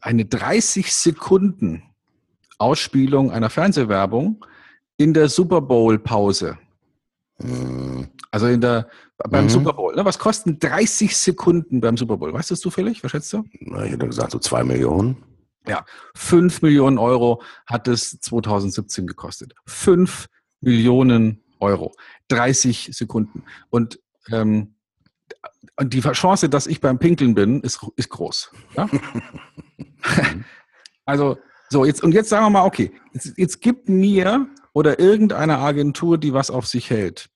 [0.00, 1.82] eine 30 Sekunden
[2.58, 4.44] Ausspielung einer Fernsehwerbung
[4.96, 6.58] in der Super Bowl Pause?
[7.38, 8.08] Hm.
[8.30, 8.88] Also in der,
[9.30, 9.50] beim mhm.
[9.50, 9.94] Super Bowl.
[9.94, 10.04] Ne?
[10.04, 12.32] Was kosten 30 Sekunden beim Super Bowl?
[12.32, 13.02] Weißt du das zufällig?
[13.02, 13.44] Was schätzt du?
[13.60, 15.16] Na, ich hätte gesagt, so zwei Millionen.
[15.66, 15.84] Ja,
[16.14, 19.54] 5 Millionen Euro hat es 2017 gekostet.
[19.66, 20.26] 5
[20.60, 21.92] Millionen Euro.
[22.28, 23.42] 30 Sekunden.
[23.70, 24.00] Und
[24.30, 24.74] ähm,
[25.82, 28.50] die Chance, dass ich beim Pinkeln bin, ist, ist groß.
[28.76, 28.88] Ja?
[31.04, 31.38] also,
[31.68, 36.18] so, jetzt, und jetzt sagen wir mal, okay, jetzt, jetzt gibt mir oder irgendeine Agentur,
[36.18, 37.28] die was auf sich hält,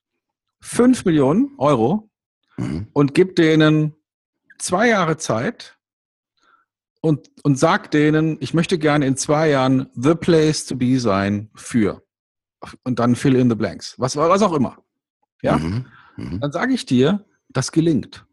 [0.62, 2.11] 5 Millionen Euro
[2.57, 2.89] mhm.
[2.93, 3.95] und gibt denen
[4.59, 5.81] zwei Jahre Zeit,
[7.01, 11.51] und, und sag denen, ich möchte gerne in zwei Jahren the place to be sein
[11.55, 12.03] für.
[12.85, 13.99] Und dann fill in the blanks.
[13.99, 14.76] Was, was auch immer.
[15.43, 15.57] Ja?
[15.57, 15.87] Mhm.
[16.16, 16.41] Mhm.
[16.41, 18.26] Dann sage ich dir, das gelingt.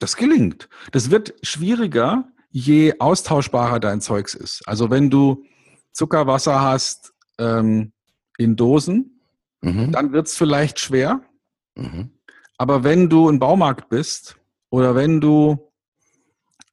[0.00, 0.68] Das gelingt.
[0.92, 4.66] Das wird schwieriger, je austauschbarer dein Zeugs ist.
[4.66, 5.44] Also wenn du
[5.92, 7.92] Zuckerwasser hast ähm,
[8.36, 9.20] in Dosen,
[9.60, 9.92] mhm.
[9.92, 11.22] dann wird es vielleicht schwer.
[11.74, 12.10] Mhm.
[12.56, 14.36] Aber wenn du ein Baumarkt bist
[14.70, 15.70] oder wenn du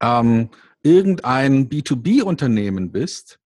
[0.02, 0.50] ähm,
[0.84, 3.40] irgendein B2B-Unternehmen bist,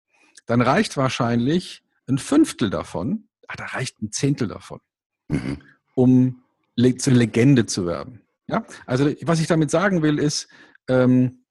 [0.46, 4.80] dann reicht wahrscheinlich ein Fünftel davon, ach, da reicht ein Zehntel davon,
[5.28, 5.62] mhm.
[5.96, 6.44] um
[6.76, 8.22] le zur Legende zu werden.
[8.48, 8.66] Ja?
[8.86, 10.48] Also was ich damit sagen will, ist,
[10.88, 11.44] ähm,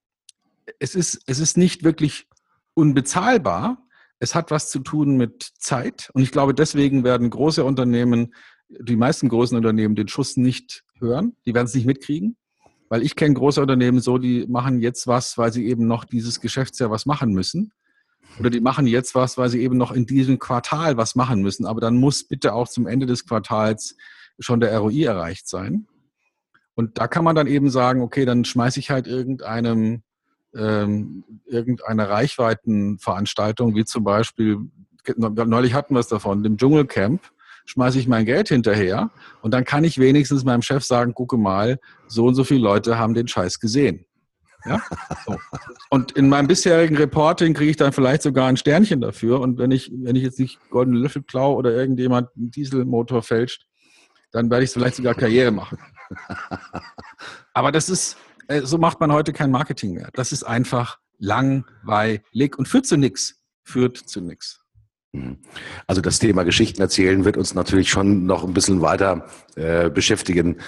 [0.79, 2.29] es ist, es ist nicht wirklich
[2.75, 3.87] unbezahlbar.
[4.19, 6.11] Es hat was zu tun mit Zeit.
[6.12, 8.35] Und ich glaube, deswegen werden große Unternehmen,
[8.69, 11.37] die meisten großen Unternehmen, den Schuss nicht hören.
[11.47, 12.37] Die werden es nicht mitkriegen.
[12.89, 16.41] Weil ich kenne große Unternehmen so, die machen jetzt was, weil sie eben noch dieses
[16.41, 17.73] Geschäftsjahr was machen müssen.
[18.39, 21.66] Oder die machen jetzt was, weil sie eben noch in diesem Quartal was machen müssen.
[21.66, 23.97] Aber dann muss bitte auch zum Ende des Quartals
[24.39, 25.87] schon der ROI erreicht sein.
[26.75, 30.03] Und da kann man dann eben sagen, okay, dann schmeiße ich halt irgendeinem,
[30.59, 34.59] ähm, irgendeine Reichweitenveranstaltung, wie zum Beispiel,
[35.16, 37.22] neulich hatten wir es davon, dem Dschungelcamp
[37.64, 39.11] schmeiße ich mein Geld hinterher
[39.42, 42.98] und dann kann ich wenigstens meinem Chef sagen, gucke mal, so und so viele Leute
[42.98, 44.06] haben den Scheiß gesehen.
[44.64, 44.82] Ja?
[45.26, 45.36] So.
[45.90, 49.40] Und in meinem bisherigen Reporting kriege ich dann vielleicht sogar ein Sternchen dafür.
[49.40, 53.66] Und wenn ich, wenn ich jetzt nicht goldene Löffel klaue oder irgendjemand einen Dieselmotor fälscht,
[54.32, 55.78] dann werde ich vielleicht sogar Karriere machen.
[57.54, 58.16] Aber das ist,
[58.62, 60.11] so macht man heute kein Marketing mehr.
[60.14, 63.42] Das ist einfach langweilig und führt zu nichts.
[63.64, 64.61] Führt zu nichts.
[65.12, 65.38] Mhm.
[65.86, 69.26] Also das Thema Geschichten erzählen wird uns natürlich schon noch ein bisschen weiter
[69.57, 70.59] äh, beschäftigen.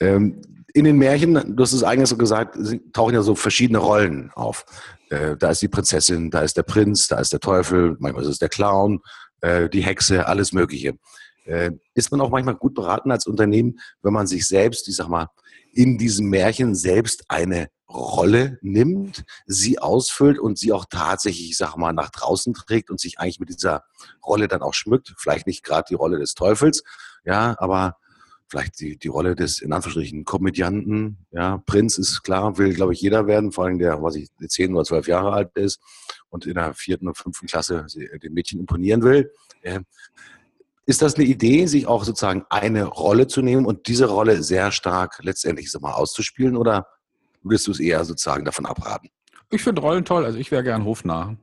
[0.00, 2.56] Ähm, in den Märchen, du hast es eigentlich so gesagt,
[2.92, 4.64] tauchen ja so verschiedene Rollen auf.
[5.10, 8.30] Äh, da ist die Prinzessin, da ist der Prinz, da ist der Teufel, manchmal ist
[8.30, 9.00] es der Clown,
[9.40, 10.94] äh, die Hexe, alles Mögliche.
[11.44, 15.08] Äh, ist man auch manchmal gut beraten als Unternehmen, wenn man sich selbst, ich sag
[15.08, 15.28] mal,
[15.72, 21.76] in diesem Märchen selbst eine Rolle nimmt, sie ausfüllt und sie auch tatsächlich, ich sag
[21.76, 23.84] mal, nach draußen trägt und sich eigentlich mit dieser
[24.24, 25.14] Rolle dann auch schmückt.
[25.18, 26.84] Vielleicht nicht gerade die Rolle des Teufels,
[27.24, 27.96] ja, aber
[28.46, 31.18] vielleicht die, die Rolle des, in Anführungsstrichen, Komödianten.
[31.30, 34.74] Ja, Prinz ist klar, will, glaube ich, jeder werden, vor allem der, was ich, zehn
[34.74, 35.80] oder zwölf Jahre alt ist
[36.28, 39.32] und in der vierten und fünften Klasse den Mädchen imponieren will.
[40.90, 44.72] Ist das eine Idee, sich auch sozusagen eine Rolle zu nehmen und diese Rolle sehr
[44.72, 46.84] stark letztendlich sag mal, auszuspielen oder
[47.44, 49.08] würdest du es eher sozusagen davon abraten?
[49.50, 51.36] Ich finde Rollen toll, also ich wäre gern hofnah.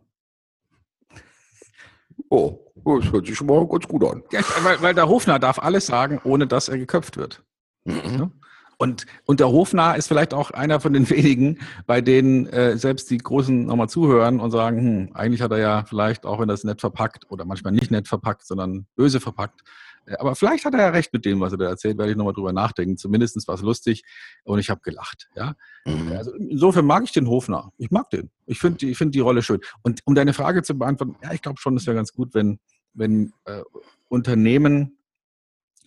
[2.29, 4.21] Oh, das hört sich schon mal ganz gut an.
[4.33, 7.41] Ja, weil, weil, der Hofnarr darf alles sagen, ohne dass er geköpft wird.
[7.85, 8.33] Mhm.
[8.77, 13.09] Und, und der Hofnarr ist vielleicht auch einer von den wenigen, bei denen äh, selbst
[13.09, 16.63] die Großen nochmal zuhören und sagen, hm, eigentlich hat er ja vielleicht, auch wenn das
[16.63, 19.63] nett verpackt oder manchmal nicht nett verpackt, sondern böse verpackt,
[20.07, 22.17] äh, aber vielleicht hat er ja recht mit dem, was er da erzählt, werde ich
[22.17, 22.97] nochmal drüber nachdenken.
[22.97, 24.03] Zumindest war es lustig
[24.43, 25.29] und ich habe gelacht.
[25.35, 25.55] Ja?
[25.85, 26.13] Mhm.
[26.13, 27.71] Also insofern mag ich den Hofner.
[27.77, 28.31] Ich mag den.
[28.45, 29.59] Ich finde ich find die Rolle schön.
[29.83, 32.59] Und um deine Frage zu beantworten, ja, ich glaube schon, das wäre ganz gut, wenn,
[32.93, 33.61] wenn äh,
[34.09, 34.97] Unternehmen,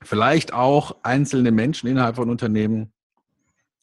[0.02, 2.92] vielleicht auch einzelne Menschen innerhalb von Unternehmen,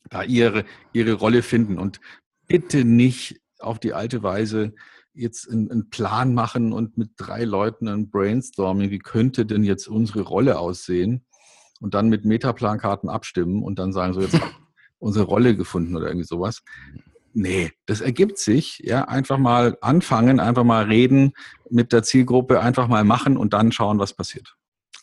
[0.10, 2.00] da ihre, ihre Rolle finden und
[2.48, 4.74] bitte nicht auf die alte Weise
[5.14, 10.22] jetzt einen, Plan machen und mit drei Leuten ein Brainstorming, wie könnte denn jetzt unsere
[10.22, 11.26] Rolle aussehen
[11.82, 14.40] und dann mit Metaplankarten abstimmen und dann sagen, so jetzt
[15.00, 16.64] unsere Rolle gefunden oder irgendwie sowas.
[17.34, 21.34] Nee, das ergibt sich, ja, einfach mal anfangen, einfach mal reden
[21.70, 24.56] mit der Zielgruppe, einfach mal machen und dann schauen, was passiert.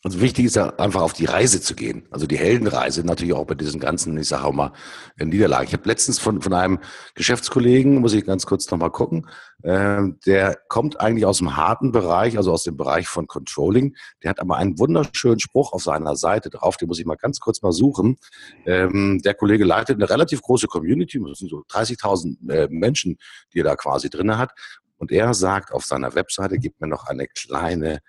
[0.06, 2.06] Also wichtig ist ja einfach auf die Reise zu gehen.
[2.10, 4.72] Also die Heldenreise natürlich auch bei diesen ganzen, ich sage auch mal,
[5.16, 5.66] Niederlagen.
[5.66, 6.78] Ich habe letztens von, von einem
[7.14, 9.26] Geschäftskollegen, muss ich ganz kurz nochmal gucken,
[9.62, 13.96] äh, der kommt eigentlich aus dem harten Bereich, also aus dem Bereich von Controlling.
[14.22, 17.40] Der hat aber einen wunderschönen Spruch auf seiner Seite drauf, den muss ich mal ganz
[17.40, 18.18] kurz mal suchen.
[18.66, 23.16] Ähm, der Kollege leitet eine relativ große Community, das sind so 30.000 äh, Menschen,
[23.54, 24.52] die er da quasi drinne hat.
[24.98, 28.00] Und er sagt auf seiner Webseite, gibt mir noch eine kleine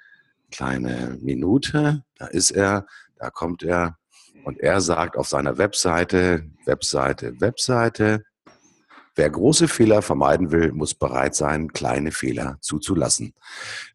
[0.55, 2.03] kleine Minute.
[2.17, 2.85] Da ist er,
[3.17, 3.97] da kommt er
[4.45, 8.23] und er sagt auf seiner Webseite, Webseite, Webseite,
[9.15, 13.33] wer große Fehler vermeiden will, muss bereit sein, kleine Fehler zuzulassen.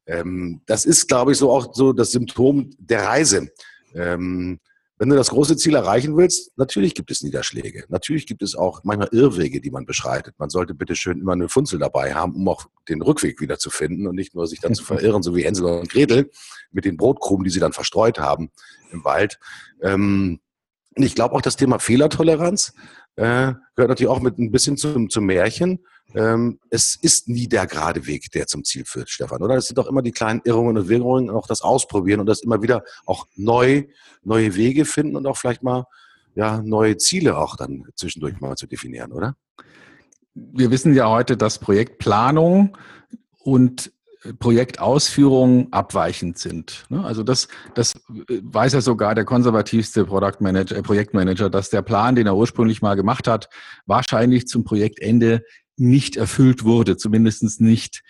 [0.06, 3.48] Ähm, das ist, glaube ich, so auch so das Symptom der Reise.
[3.94, 4.60] Ähm,
[5.00, 7.84] wenn du das große Ziel erreichen willst, natürlich gibt es Niederschläge.
[7.88, 10.34] Natürlich gibt es auch manchmal Irrwege, die man beschreitet.
[10.36, 13.70] Man sollte bitte schön immer eine Funzel dabei haben, um auch den Rückweg wieder zu
[13.70, 16.30] finden und nicht nur sich dann zu verirren, so wie Hänsel und Gretel
[16.70, 18.50] mit den Brotkrumen, die sie dann verstreut haben
[18.92, 19.38] im Wald.
[19.80, 20.40] Ähm,
[20.96, 22.74] ich glaube auch das Thema Fehlertoleranz
[23.16, 25.78] äh, gehört natürlich auch mit ein bisschen zum, zum Märchen.
[26.14, 29.56] Ähm, es ist nie der gerade Weg, der zum Ziel führt, Stefan, oder?
[29.56, 32.62] Es sind doch immer die kleinen Irrungen und Wirrungen, auch das Ausprobieren und das immer
[32.62, 33.84] wieder auch neu,
[34.22, 35.84] neue Wege finden und auch vielleicht mal
[36.34, 39.36] ja, neue Ziele auch dann zwischendurch mal zu definieren, oder?
[40.34, 42.76] Wir wissen ja heute, dass Projektplanung
[43.40, 43.92] und
[44.38, 46.84] Projektausführung abweichend sind.
[46.90, 47.02] Ne?
[47.02, 52.14] Also das, das weiß ja sogar der konservativste Product Manager, äh, Projektmanager, dass der Plan,
[52.14, 53.48] den er ursprünglich mal gemacht hat,
[53.86, 55.42] wahrscheinlich zum Projektende
[55.80, 58.02] nicht erfüllt wurde, zumindest nicht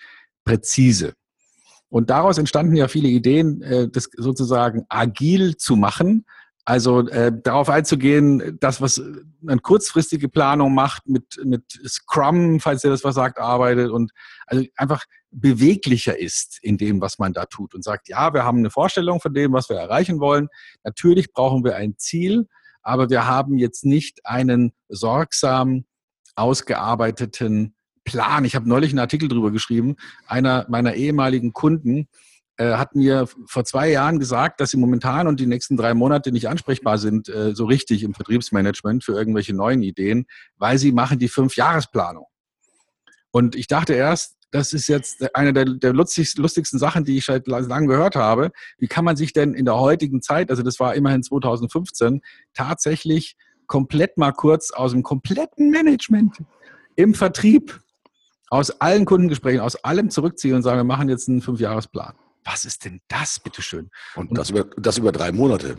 [0.43, 1.13] präzise.
[1.89, 6.25] Und daraus entstanden ja viele Ideen, äh, das sozusagen agil zu machen,
[6.63, 9.01] also äh, darauf einzugehen, das, was
[9.45, 14.11] eine kurzfristige Planung macht, mit, mit Scrum, falls ihr das was sagt, arbeitet und
[14.45, 18.59] also einfach beweglicher ist in dem, was man da tut und sagt, ja, wir haben
[18.59, 20.49] eine Vorstellung von dem, was wir erreichen wollen.
[20.83, 22.47] Natürlich brauchen wir ein Ziel,
[22.83, 25.85] aber wir haben jetzt nicht einen sorgsam
[26.35, 28.45] ausgearbeiteten Plan.
[28.45, 29.95] Ich habe neulich einen Artikel darüber geschrieben.
[30.27, 32.07] Einer meiner ehemaligen Kunden
[32.57, 36.31] äh, hat mir vor zwei Jahren gesagt, dass sie momentan und die nächsten drei Monate
[36.31, 40.25] nicht ansprechbar sind, äh, so richtig im Vertriebsmanagement für irgendwelche neuen Ideen,
[40.57, 42.25] weil sie machen die Fünf-Jahresplanung.
[43.31, 47.47] Und ich dachte erst, das ist jetzt eine der, der lustigsten Sachen, die ich seit
[47.47, 48.51] langem gehört habe.
[48.77, 52.21] Wie kann man sich denn in der heutigen Zeit, also das war immerhin 2015,
[52.53, 53.37] tatsächlich
[53.71, 56.43] komplett mal kurz aus dem kompletten Management
[56.95, 57.79] im Vertrieb,
[58.49, 62.13] aus allen Kundengesprächen, aus allem zurückziehen und sagen, wir machen jetzt einen Fünfjahresplan.
[62.43, 63.89] Was ist denn das, bitteschön?
[64.15, 65.77] Und das über, das über drei Monate.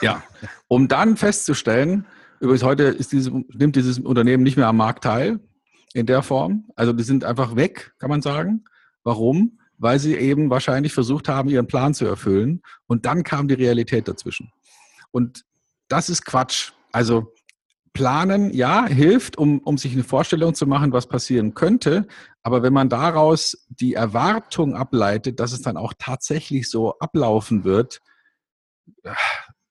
[0.00, 0.22] Ja,
[0.68, 2.06] um dann festzustellen,
[2.40, 5.38] übrigens heute dieses, nimmt dieses Unternehmen nicht mehr am Markt teil
[5.92, 6.64] in der Form.
[6.76, 8.64] Also die sind einfach weg, kann man sagen.
[9.04, 9.58] Warum?
[9.78, 12.62] weil sie eben wahrscheinlich versucht haben, ihren Plan zu erfüllen.
[12.86, 14.50] Und dann kam die Realität dazwischen.
[15.10, 15.44] Und
[15.88, 16.72] das ist Quatsch.
[16.96, 17.34] Also
[17.92, 22.08] planen, ja, hilft, um, um sich eine Vorstellung zu machen, was passieren könnte.
[22.42, 28.00] Aber wenn man daraus die Erwartung ableitet, dass es dann auch tatsächlich so ablaufen wird,
[29.02, 29.12] äh,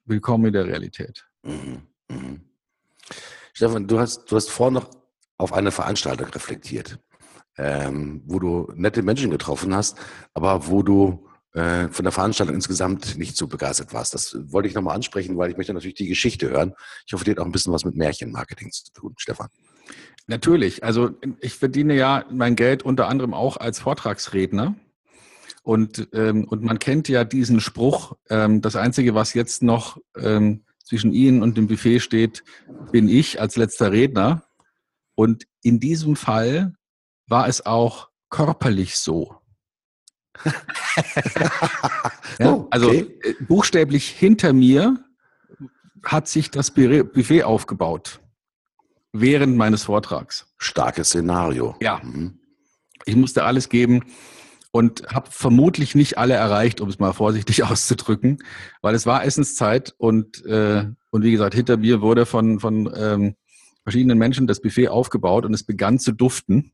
[0.03, 1.26] willkommen in der Realität.
[1.41, 1.88] Mhm.
[2.09, 2.41] Mhm.
[3.53, 4.91] Stefan, du hast, du hast vorhin noch
[5.39, 6.99] auf eine Veranstaltung reflektiert,
[7.57, 9.97] ähm, wo du nette Menschen getroffen hast,
[10.36, 14.14] aber wo du äh, von der Veranstaltung insgesamt nicht so begeistert warst.
[14.14, 16.74] Das wollte ich nochmal ansprechen, weil ich möchte natürlich die Geschichte hören.
[17.08, 19.47] Ich hoffe, die hat auch ein bisschen was mit Märchenmarketing zu tun, Stefan.
[20.28, 20.84] Natürlich.
[20.84, 24.76] Also ich verdiene ja mein Geld unter anderem auch als Vortragsredner.
[25.64, 30.66] Und, ähm, und man kennt ja diesen Spruch, ähm, das Einzige, was jetzt noch ähm,
[30.84, 32.43] zwischen Ihnen und dem Buffet steht,
[32.91, 34.43] bin ich als letzter Redner.
[35.16, 36.76] Und in diesem Fall
[37.28, 39.38] war es auch körperlich so.
[42.40, 43.08] ja, oh, also okay.
[43.24, 44.98] äh, buchstäblich hinter mir
[46.04, 48.20] hat sich das Buffet aufgebaut
[49.12, 50.48] während meines Vortrags.
[50.58, 51.76] Starkes Szenario.
[51.82, 52.02] Ja.
[52.04, 52.40] Mhm.
[53.06, 54.04] Ich musste alles geben
[54.72, 58.40] und habe vermutlich nicht alle erreicht, um es mal vorsichtig auszudrücken,
[58.82, 63.36] weil es war Essenszeit und, äh, und wie gesagt, hinter mir wurde von, von ähm,
[63.84, 66.72] verschiedenen Menschen das Buffet aufgebaut und es begann zu duften.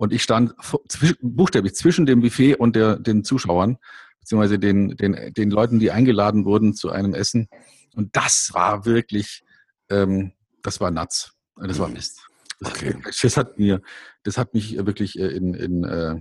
[0.00, 0.54] Und ich stand
[0.88, 3.76] zwischen, buchstäblich zwischen dem Buffet und der, den Zuschauern,
[4.18, 7.48] beziehungsweise den, den, den Leuten, die eingeladen wurden zu einem Essen.
[7.94, 9.42] Und das war wirklich,
[9.90, 10.32] ähm,
[10.62, 11.34] das war nuts.
[11.54, 12.26] Das war Mist.
[12.64, 12.96] Okay.
[13.04, 13.82] Das hat mir,
[14.22, 16.18] das hat mich wirklich in, in äh,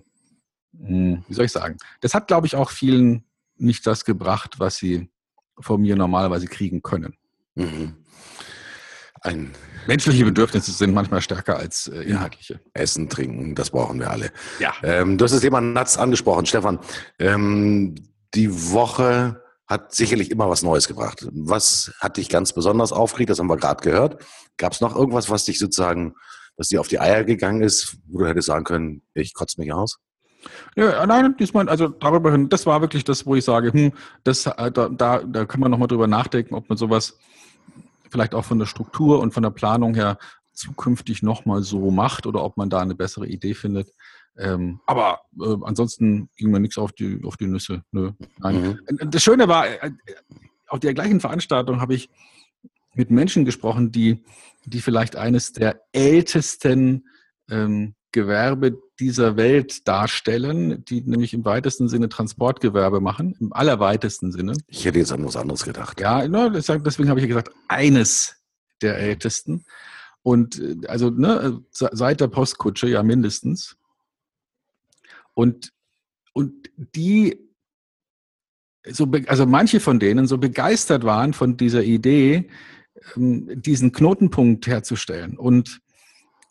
[0.78, 1.78] hm, wie soll ich sagen?
[2.02, 3.24] Das hat, glaube ich, auch vielen
[3.56, 5.10] nicht das gebracht, was sie
[5.58, 7.16] von mir normalerweise kriegen können.
[7.56, 7.96] Mhm.
[9.22, 9.54] Ein
[9.88, 12.60] Menschliche Bedürfnisse sind manchmal stärker als äh, inhaltliche.
[12.74, 14.32] Essen, trinken, das brauchen wir alle.
[14.60, 14.74] Ja.
[14.84, 16.80] Ähm, du hast das Thema Nuts angesprochen, Stefan.
[17.18, 17.96] Ähm,
[18.34, 21.28] die Woche hat sicherlich immer was Neues gebracht.
[21.32, 23.30] Was hat dich ganz besonders aufgeregt?
[23.30, 24.24] Das haben wir gerade gehört.
[24.58, 26.14] Gab es noch irgendwas, was dich sozusagen,
[26.58, 29.74] was dir auf die Eier gegangen ist, wo du hättest sagen können, ich kotze mich
[29.74, 29.98] aus?
[30.76, 33.92] Ja, nein, diesmal, also darüber hin, das war wirklich das, wo ich sage, hm,
[34.24, 37.18] das, äh, da, da, da kann man nochmal drüber nachdenken, ob man sowas
[38.10, 40.18] vielleicht auch von der Struktur und von der Planung her
[40.54, 43.94] zukünftig nochmal so macht oder ob man da eine bessere Idee findet.
[44.38, 47.84] Ähm, aber äh, ansonsten ging mir nichts auf die, auf die Nüsse.
[47.92, 48.80] Nö, nein.
[48.90, 49.12] Mhm.
[49.12, 49.92] Das Schöne war, äh,
[50.68, 52.10] auf der gleichen Veranstaltung habe ich
[52.94, 54.24] mit Menschen gesprochen, die,
[54.66, 57.08] die vielleicht eines der ältesten
[57.50, 64.54] ähm, Gewerbe dieser Welt darstellen, die nämlich im weitesten Sinne Transportgewerbe machen, im allerweitesten Sinne.
[64.68, 66.00] Ich hätte jetzt an was anderes gedacht.
[66.00, 68.38] Ja, deswegen habe ich gesagt, eines
[68.82, 69.66] der ältesten.
[70.24, 73.78] Und äh, also ne, seit der Postkutsche ja mindestens.
[75.34, 75.72] Und,
[76.34, 77.40] und die,
[78.88, 82.50] so, also manche von denen so begeistert waren von dieser Idee,
[83.16, 85.38] ähm, diesen Knotenpunkt herzustellen.
[85.38, 85.82] Und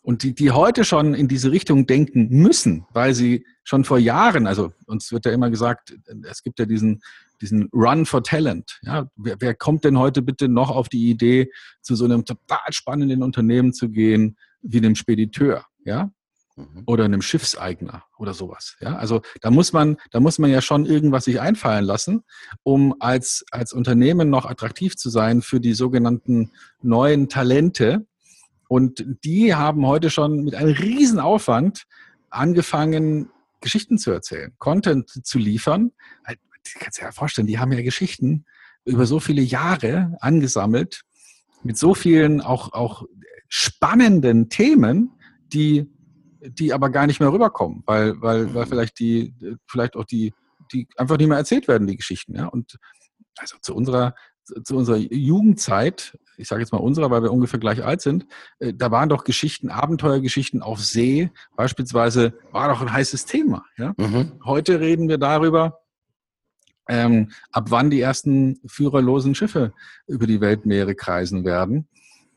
[0.09, 4.47] und die, die heute schon in diese Richtung denken müssen, weil sie schon vor Jahren,
[4.47, 5.95] also uns wird ja immer gesagt,
[6.27, 7.03] es gibt ja diesen,
[7.41, 8.79] diesen Run for Talent.
[8.81, 11.51] Ja, wer, wer kommt denn heute bitte noch auf die Idee,
[11.83, 16.09] zu so einem total spannenden Unternehmen zu gehen, wie einem Spediteur, ja?
[16.55, 16.85] Mhm.
[16.87, 18.77] Oder einem Schiffseigner oder sowas.
[18.81, 22.23] Ja, also da muss man, da muss man ja schon irgendwas sich einfallen lassen,
[22.63, 26.49] um als, als Unternehmen noch attraktiv zu sein für die sogenannten
[26.81, 28.07] neuen Talente,
[28.69, 31.85] und die haben heute schon mit einem riesen Aufwand
[32.29, 35.91] angefangen, Geschichten zu erzählen, Content zu liefern.
[36.27, 36.35] Du
[36.79, 38.45] kannst dir ja vorstellen, die haben ja Geschichten
[38.85, 41.01] über so viele Jahre angesammelt,
[41.63, 43.05] mit so vielen auch, auch
[43.47, 45.13] spannenden Themen,
[45.51, 45.89] die,
[46.39, 49.33] die aber gar nicht mehr rüberkommen, weil, weil, weil vielleicht die,
[49.65, 50.31] vielleicht auch die,
[50.71, 52.35] die einfach nicht mehr erzählt werden, die Geschichten.
[52.35, 52.45] Ja?
[52.45, 52.77] Und
[53.35, 54.13] also zu unserer,
[54.63, 58.25] zu unserer Jugendzeit ich sage jetzt mal unserer, weil wir ungefähr gleich alt sind,
[58.59, 63.63] äh, da waren doch Geschichten, Abenteuergeschichten auf See beispielsweise, war doch ein heißes Thema.
[63.77, 63.93] Ja?
[63.97, 64.31] Mhm.
[64.45, 65.79] Heute reden wir darüber,
[66.87, 69.73] ähm, ab wann die ersten führerlosen Schiffe
[70.07, 71.87] über die Weltmeere kreisen werden.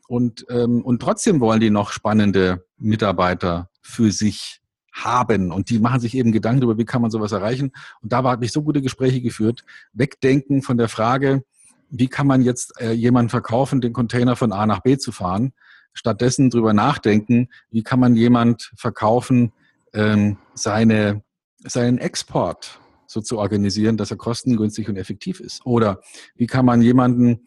[0.08, 4.60] Und, ähm, und trotzdem wollen die noch spannende Mitarbeiter für sich
[4.92, 5.52] haben.
[5.52, 7.72] Und die machen sich eben Gedanken darüber, wie kann man sowas erreichen.
[8.02, 9.64] Und da habe ich so gute Gespräche geführt.
[9.94, 11.44] Wegdenken von der Frage,
[11.92, 15.52] wie kann man jetzt äh, jemanden verkaufen, den Container von A nach B zu fahren?
[15.92, 19.52] Stattdessen drüber nachdenken, wie kann man jemand verkaufen,
[19.92, 21.22] ähm, seine,
[21.58, 25.66] seinen Export so zu organisieren, dass er kostengünstig und effektiv ist?
[25.66, 26.00] Oder
[26.34, 27.40] wie kann man jemanden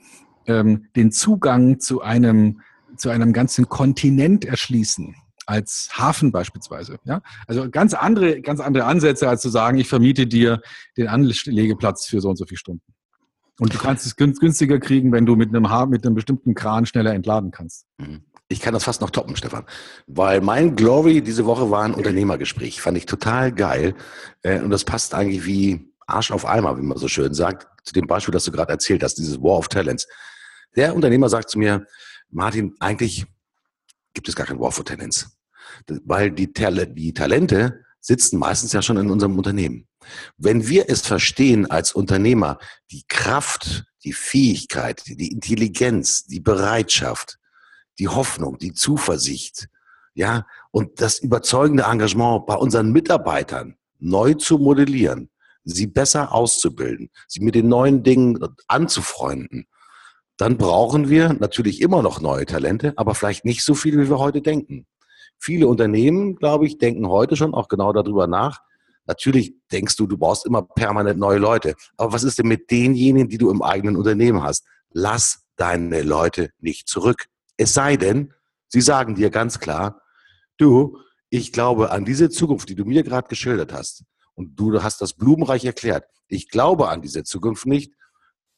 [0.46, 2.62] ähm, den Zugang zu einem,
[2.98, 5.16] zu einem ganzen Kontinent erschließen?
[5.48, 6.98] als Hafen beispielsweise.
[7.04, 7.22] Ja?
[7.46, 10.60] Also ganz andere, ganz andere Ansätze, als zu sagen, ich vermiete dir
[10.98, 12.95] den Anlegeplatz für so und so viele Stunden.
[13.60, 17.14] Und du kannst es günstiger kriegen, wenn du mit einem, mit einem bestimmten Kran schneller
[17.14, 17.86] entladen kannst.
[17.98, 18.24] Mhm.
[18.48, 19.66] Ich kann das fast noch toppen, Stefan.
[20.08, 22.80] Weil mein Glory diese Woche war ein Unternehmergespräch.
[22.80, 23.96] Fand ich total geil.
[24.44, 27.94] Äh, und das passt eigentlich wie Arsch auf Eimer, wie man so schön sagt, zu
[27.94, 30.08] dem Beispiel, das du gerade erzählt hast, dieses War of Talents.
[30.76, 31.88] Der Unternehmer sagt zu mir,
[32.30, 33.26] Martin, eigentlich
[34.14, 35.38] gibt es gar kein War for Talents.
[35.88, 39.88] Weil die, die Talente sitzen meistens ja schon in unserem Unternehmen.
[40.38, 42.58] Wenn wir es verstehen als Unternehmer,
[42.92, 47.38] die Kraft, die Fähigkeit, die Intelligenz, die Bereitschaft,
[48.00, 49.68] die Hoffnung, die Zuversicht,
[50.14, 55.30] ja, und das überzeugende Engagement bei unseren Mitarbeitern neu zu modellieren,
[55.64, 59.68] sie besser auszubilden, sie mit den neuen Dingen anzufreunden,
[60.38, 64.20] dann brauchen wir natürlich immer noch neue Talente, aber vielleicht nicht so viele, wie wir
[64.20, 64.86] heute denken.
[65.38, 68.62] Viele Unternehmen, glaube ich, denken heute schon auch genau darüber nach.
[69.06, 71.76] Natürlich denkst du, du brauchst immer permanent neue Leute.
[71.98, 74.66] Aber was ist denn mit denjenigen, die du im eigenen Unternehmen hast?
[74.92, 77.26] Lass deine Leute nicht zurück.
[77.58, 78.34] Es sei denn,
[78.68, 80.02] sie sagen dir ganz klar,
[80.58, 80.98] du,
[81.30, 84.04] ich glaube an diese Zukunft, die du mir gerade geschildert hast,
[84.36, 87.94] und du hast das blumenreich erklärt, ich glaube an diese Zukunft nicht,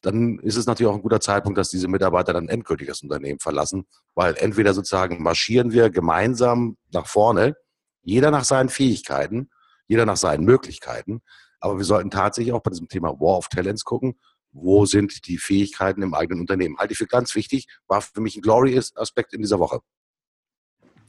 [0.01, 3.39] dann ist es natürlich auch ein guter Zeitpunkt, dass diese Mitarbeiter dann endgültig das Unternehmen
[3.39, 3.85] verlassen,
[4.15, 7.55] weil entweder sozusagen marschieren wir gemeinsam nach vorne,
[8.01, 9.49] jeder nach seinen Fähigkeiten,
[9.87, 11.21] jeder nach seinen Möglichkeiten,
[11.59, 14.19] aber wir sollten tatsächlich auch bei diesem Thema War of Talents gucken,
[14.51, 16.77] wo sind die Fähigkeiten im eigenen Unternehmen.
[16.77, 19.79] Halte ich für ganz wichtig, war für mich ein Glory-Aspekt in dieser Woche.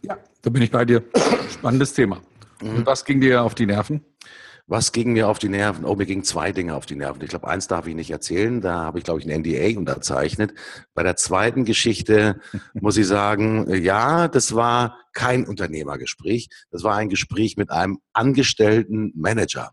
[0.02, 1.04] Ja, da bin ich bei dir.
[1.52, 2.22] Spannendes Thema.
[2.62, 2.76] Mhm.
[2.76, 4.04] Und was ging dir auf die Nerven?
[4.70, 5.86] Was ging mir auf die Nerven?
[5.86, 7.22] Oh, mir gingen zwei Dinge auf die Nerven.
[7.22, 8.60] Ich glaube, eins darf ich nicht erzählen.
[8.60, 10.52] Da habe ich, glaube ich, ein NDA unterzeichnet.
[10.92, 12.38] Bei der zweiten Geschichte
[12.74, 16.50] muss ich sagen, ja, das war kein Unternehmergespräch.
[16.70, 19.72] Das war ein Gespräch mit einem angestellten Manager.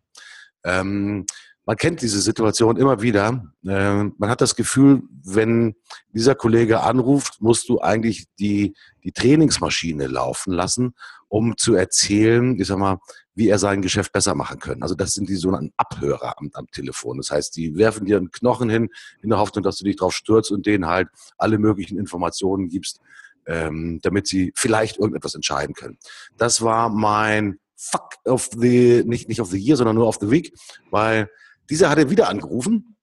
[0.63, 1.25] Ähm,
[1.66, 3.51] man kennt diese Situation immer wieder.
[3.66, 5.76] Äh, man hat das Gefühl, wenn
[6.13, 10.93] dieser Kollege anruft, musst du eigentlich die, die Trainingsmaschine laufen lassen,
[11.28, 12.99] um zu erzählen, ich sag mal,
[13.34, 14.84] wie er sein Geschäft besser machen können.
[14.84, 17.18] Also das sind die sogenannten Abhörer am, am Telefon.
[17.18, 18.89] Das heißt, die werfen dir einen Knochen hin
[19.22, 23.01] in der Hoffnung, dass du dich drauf stürzt und denen halt alle möglichen Informationen gibst,
[23.47, 25.97] ähm, damit sie vielleicht irgendetwas entscheiden können.
[26.38, 30.32] Das war mein Fuck of the, nicht, nicht of the year, sondern nur of the
[30.32, 30.53] week,
[30.91, 31.30] weil
[31.70, 32.97] dieser hatte wieder angerufen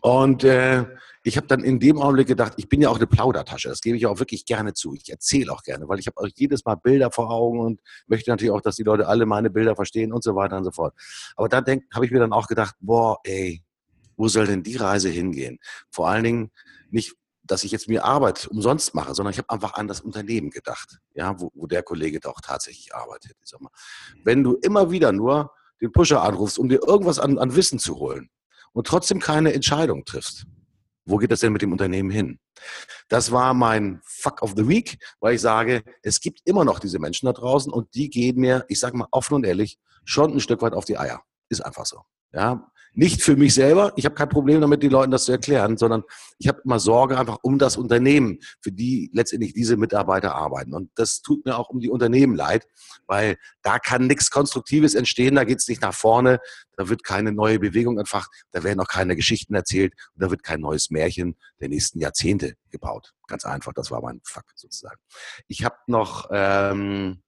[0.00, 0.84] und äh,
[1.24, 3.68] ich habe dann in dem Augenblick gedacht, ich bin ja auch eine Plaudertasche.
[3.68, 4.94] Das gebe ich auch wirklich gerne zu.
[4.94, 8.30] Ich erzähle auch gerne, weil ich habe auch jedes Mal Bilder vor Augen und möchte
[8.30, 10.94] natürlich auch, dass die Leute alle meine Bilder verstehen und so weiter und so fort.
[11.36, 13.62] Aber da habe ich mir dann auch gedacht, boah, ey,
[14.16, 15.58] wo soll denn die Reise hingehen?
[15.90, 16.50] Vor allen Dingen
[16.90, 20.50] nicht, dass ich jetzt mir Arbeit umsonst mache, sondern ich habe einfach an das Unternehmen
[20.50, 23.36] gedacht, ja, wo, wo der Kollege doch tatsächlich arbeitet.
[23.42, 23.70] Ich sag mal.
[24.24, 27.96] Wenn du immer wieder nur den Pusher anrufst, um dir irgendwas an, an Wissen zu
[27.96, 28.30] holen
[28.72, 30.46] und trotzdem keine Entscheidung triffst,
[31.04, 32.38] wo geht das denn mit dem Unternehmen hin?
[33.08, 36.98] Das war mein Fuck of the Week, weil ich sage, es gibt immer noch diese
[36.98, 40.40] Menschen da draußen und die gehen mir, ich sage mal offen und ehrlich, schon ein
[40.40, 41.22] Stück weit auf die Eier.
[41.48, 42.02] Ist einfach so.
[42.32, 45.76] Ja, nicht für mich selber, ich habe kein Problem damit, den Leuten das zu erklären,
[45.76, 46.02] sondern
[46.38, 50.74] ich habe immer Sorge einfach um das Unternehmen, für die letztendlich diese Mitarbeiter arbeiten.
[50.74, 52.66] Und das tut mir auch um die Unternehmen leid,
[53.06, 56.40] weil da kann nichts Konstruktives entstehen, da geht es nicht nach vorne,
[56.76, 60.42] da wird keine neue Bewegung entfacht, da werden auch keine Geschichten erzählt und da wird
[60.42, 63.14] kein neues Märchen der nächsten Jahrzehnte gebaut.
[63.26, 65.00] Ganz einfach, das war mein Fuck sozusagen.
[65.46, 66.28] Ich habe noch...
[66.32, 67.22] Ähm,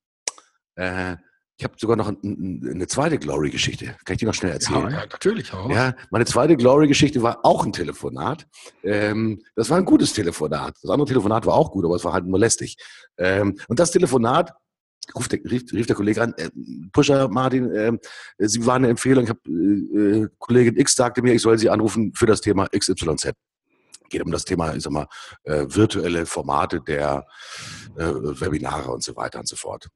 [0.77, 1.17] äh,
[1.61, 3.95] ich habe sogar noch ein, eine zweite Glory-Geschichte.
[4.07, 4.85] Kann ich die noch schnell erzählen?
[4.85, 5.69] Ja, ja natürlich auch.
[5.69, 8.47] Ja, meine zweite Glory-Geschichte war auch ein Telefonat.
[8.83, 10.75] Ähm, das war ein gutes Telefonat.
[10.81, 12.79] Das andere Telefonat war auch gut, aber es war halt nur lästig.
[13.19, 14.55] Ähm, und das Telefonat
[15.15, 16.49] rief der, rief, rief der Kollege an, äh,
[16.95, 17.93] Pusher Martin, äh,
[18.39, 19.25] Sie waren eine Empfehlung.
[19.25, 23.33] Ich hab, äh, Kollegin X sagte mir, ich soll Sie anrufen für das Thema XYZ
[24.09, 25.07] geht um das Thema, ich sag mal,
[25.45, 27.25] äh, virtuelle Formate der
[27.97, 29.89] äh, Webinare und so weiter und so fort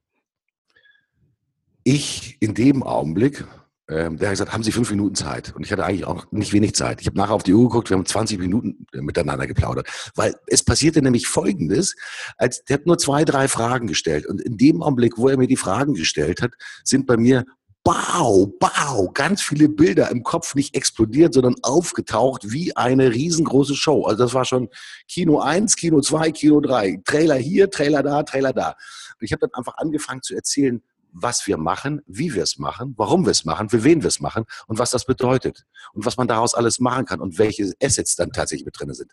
[1.85, 3.45] ich in dem Augenblick,
[3.89, 5.55] ähm, der hat gesagt, haben Sie fünf Minuten Zeit?
[5.55, 7.03] Und ich hatte eigentlich auch nicht wenig Zeit.
[7.03, 9.89] Ich habe nachher auf die Uhr geguckt, wir haben 20 Minuten äh, miteinander geplaudert.
[10.15, 11.95] Weil es passierte nämlich Folgendes,
[12.39, 14.27] als der hat nur zwei, drei Fragen gestellt.
[14.27, 17.45] Und in dem Augenblick, wo er mir die Fragen gestellt hat, sind bei mir
[17.85, 24.05] Bau, Bau, ganz viele Bilder im Kopf nicht explodiert, sondern aufgetaucht wie eine riesengroße Show.
[24.05, 24.71] Also das war schon
[25.07, 28.69] Kino 1, Kino 2, Kino 3, Trailer hier, Trailer da, Trailer da.
[28.69, 30.83] Und ich habe dann einfach angefangen zu erzählen,
[31.15, 34.21] was wir machen, wie wir es machen, warum wir es machen, für wen wir es
[34.21, 38.17] machen und was das bedeutet und was man daraus alles machen kann und welche Assets
[38.17, 39.13] dann tatsächlich mit drin sind.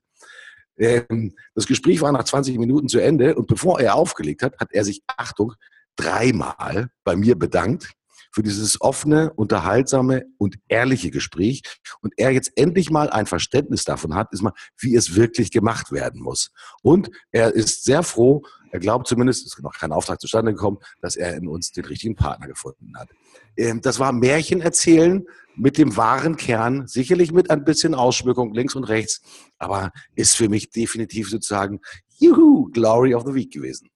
[0.77, 4.73] Ähm, das Gespräch war nach 20 Minuten zu Ende und bevor er aufgelegt hat, hat
[4.73, 5.53] er sich, Achtung,
[5.95, 7.91] dreimal bei mir bedankt
[8.33, 11.61] für dieses offene, unterhaltsame und ehrliche Gespräch
[12.01, 15.91] und er jetzt endlich mal ein Verständnis davon hat, ist mal, wie es wirklich gemacht
[15.91, 16.51] werden muss.
[16.81, 20.77] Und er ist sehr froh, er glaubt zumindest, es ist noch kein Auftrag zustande gekommen,
[21.01, 23.09] dass er in uns den richtigen Partner gefunden hat.
[23.57, 28.75] Ähm, das war Märchen erzählen mit dem wahren Kern, sicherlich mit ein bisschen Ausschmückung links
[28.75, 29.21] und rechts,
[29.57, 31.81] aber ist für mich definitiv sozusagen,
[32.17, 33.89] juhu, Glory of the Week gewesen.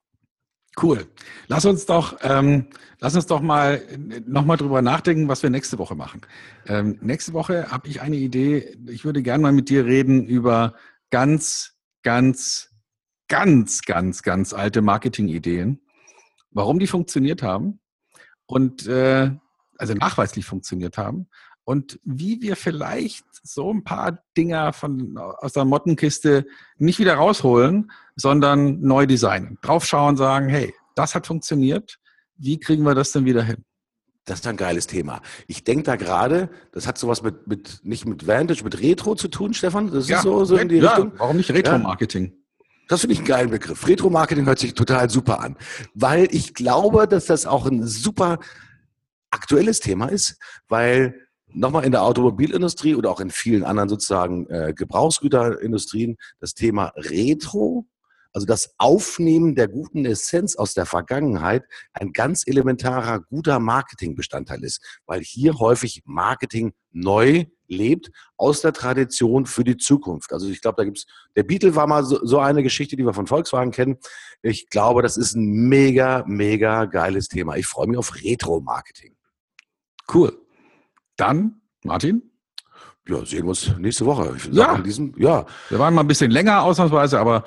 [0.81, 1.07] Cool.
[1.47, 2.67] Lass uns doch, ähm,
[2.99, 3.81] lass uns doch mal
[4.27, 6.19] nochmal drüber nachdenken, was wir nächste Woche machen.
[6.67, 8.75] Ähm, nächste Woche habe ich eine Idee.
[8.89, 10.75] Ich würde gerne mal mit dir reden über
[11.11, 12.74] ganz, ganz,
[13.27, 15.81] ganz, ganz, ganz alte Marketingideen,
[16.51, 17.79] warum die funktioniert haben
[18.45, 19.31] und äh,
[19.77, 21.27] also nachweislich funktioniert haben
[21.65, 26.45] und wie wir vielleicht so ein paar Dinger von, aus der Mottenkiste
[26.77, 29.57] nicht wieder rausholen, sondern neu designen.
[29.61, 31.99] Draufschauen, sagen, hey, das hat funktioniert.
[32.37, 33.65] Wie kriegen wir das denn wieder hin?
[34.25, 35.21] Das ist ein geiles Thema.
[35.47, 39.27] Ich denke da gerade, das hat sowas mit, mit, nicht mit Vantage, mit Retro zu
[39.27, 39.91] tun, Stefan?
[39.91, 41.13] Das ja, ist so, so in die ja, Richtung.
[41.17, 42.25] Warum nicht Retro-Marketing?
[42.25, 42.44] Ja.
[42.87, 43.87] Das finde ich einen geilen Begriff.
[43.87, 45.57] Retro-Marketing hört sich total super an,
[45.93, 48.39] weil ich glaube, dass das auch ein super
[49.31, 51.15] aktuelles Thema ist, weil
[51.47, 57.87] nochmal in der Automobilindustrie oder auch in vielen anderen sozusagen äh, Gebrauchsgüterindustrien das Thema Retro,
[58.35, 61.63] also das Aufnehmen der guten Essenz aus der Vergangenheit,
[61.93, 69.45] ein ganz elementarer guter Marketingbestandteil ist, weil hier häufig Marketing neu lebt aus der Tradition
[69.45, 70.33] für die Zukunft.
[70.33, 71.05] Also ich glaube, da gibt's
[71.37, 73.99] der Beetle war mal so, so eine Geschichte, die wir von Volkswagen kennen.
[74.41, 77.55] Ich glaube, das ist ein mega, mega geiles Thema.
[77.55, 79.15] Ich freue mich auf Retro-Marketing.
[80.13, 80.37] Cool.
[81.15, 82.21] Dann, Martin?
[83.07, 84.35] Ja, sehen wir uns nächste Woche.
[84.51, 84.77] ja.
[84.79, 85.45] Diesem, ja.
[85.69, 87.45] Wir waren mal ein bisschen länger ausnahmsweise, aber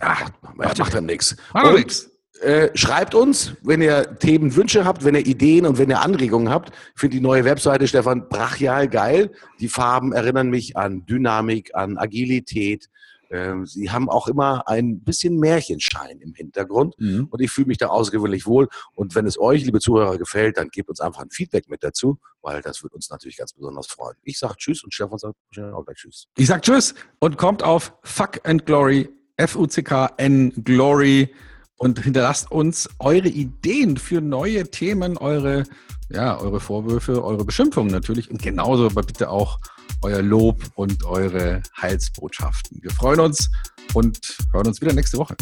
[0.00, 1.36] ach, macht, macht dann nichts.
[1.52, 2.10] Macht nichts.
[2.40, 6.70] Äh, schreibt uns, wenn ihr Themenwünsche habt, wenn ihr Ideen und wenn ihr Anregungen habt.
[6.94, 9.30] Ich finde die neue Webseite, Stefan, brachial geil.
[9.60, 12.88] Die Farben erinnern mich an Dynamik, an Agilität,
[13.30, 17.28] ähm, sie haben auch immer ein bisschen Märchenschein im Hintergrund mhm.
[17.30, 18.68] und ich fühle mich da außergewöhnlich wohl.
[18.94, 22.18] Und wenn es euch, liebe Zuhörer, gefällt, dann gebt uns einfach ein Feedback mit dazu,
[22.42, 24.16] weil das würde uns natürlich ganz besonders freuen.
[24.24, 26.26] Ich sage Tschüss und Stefan sagt auch gleich Tschüss.
[26.36, 29.08] Ich sage Tschüss und kommt auf Fuck and Glory,
[29.40, 31.34] F-U-C-K-N Glory
[31.76, 35.64] und hinterlasst uns eure Ideen für neue Themen, eure,
[36.10, 39.58] ja, eure Vorwürfe, eure Beschimpfungen natürlich und genauso aber bitte auch
[40.02, 42.82] euer Lob und eure Heilsbotschaften.
[42.82, 43.50] Wir freuen uns
[43.94, 44.18] und
[44.52, 45.36] hören uns wieder nächste Woche.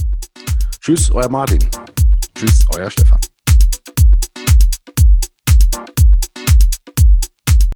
[0.81, 1.59] Tschüss, euer Martin.
[2.35, 3.21] Tschüss, euer Stefan.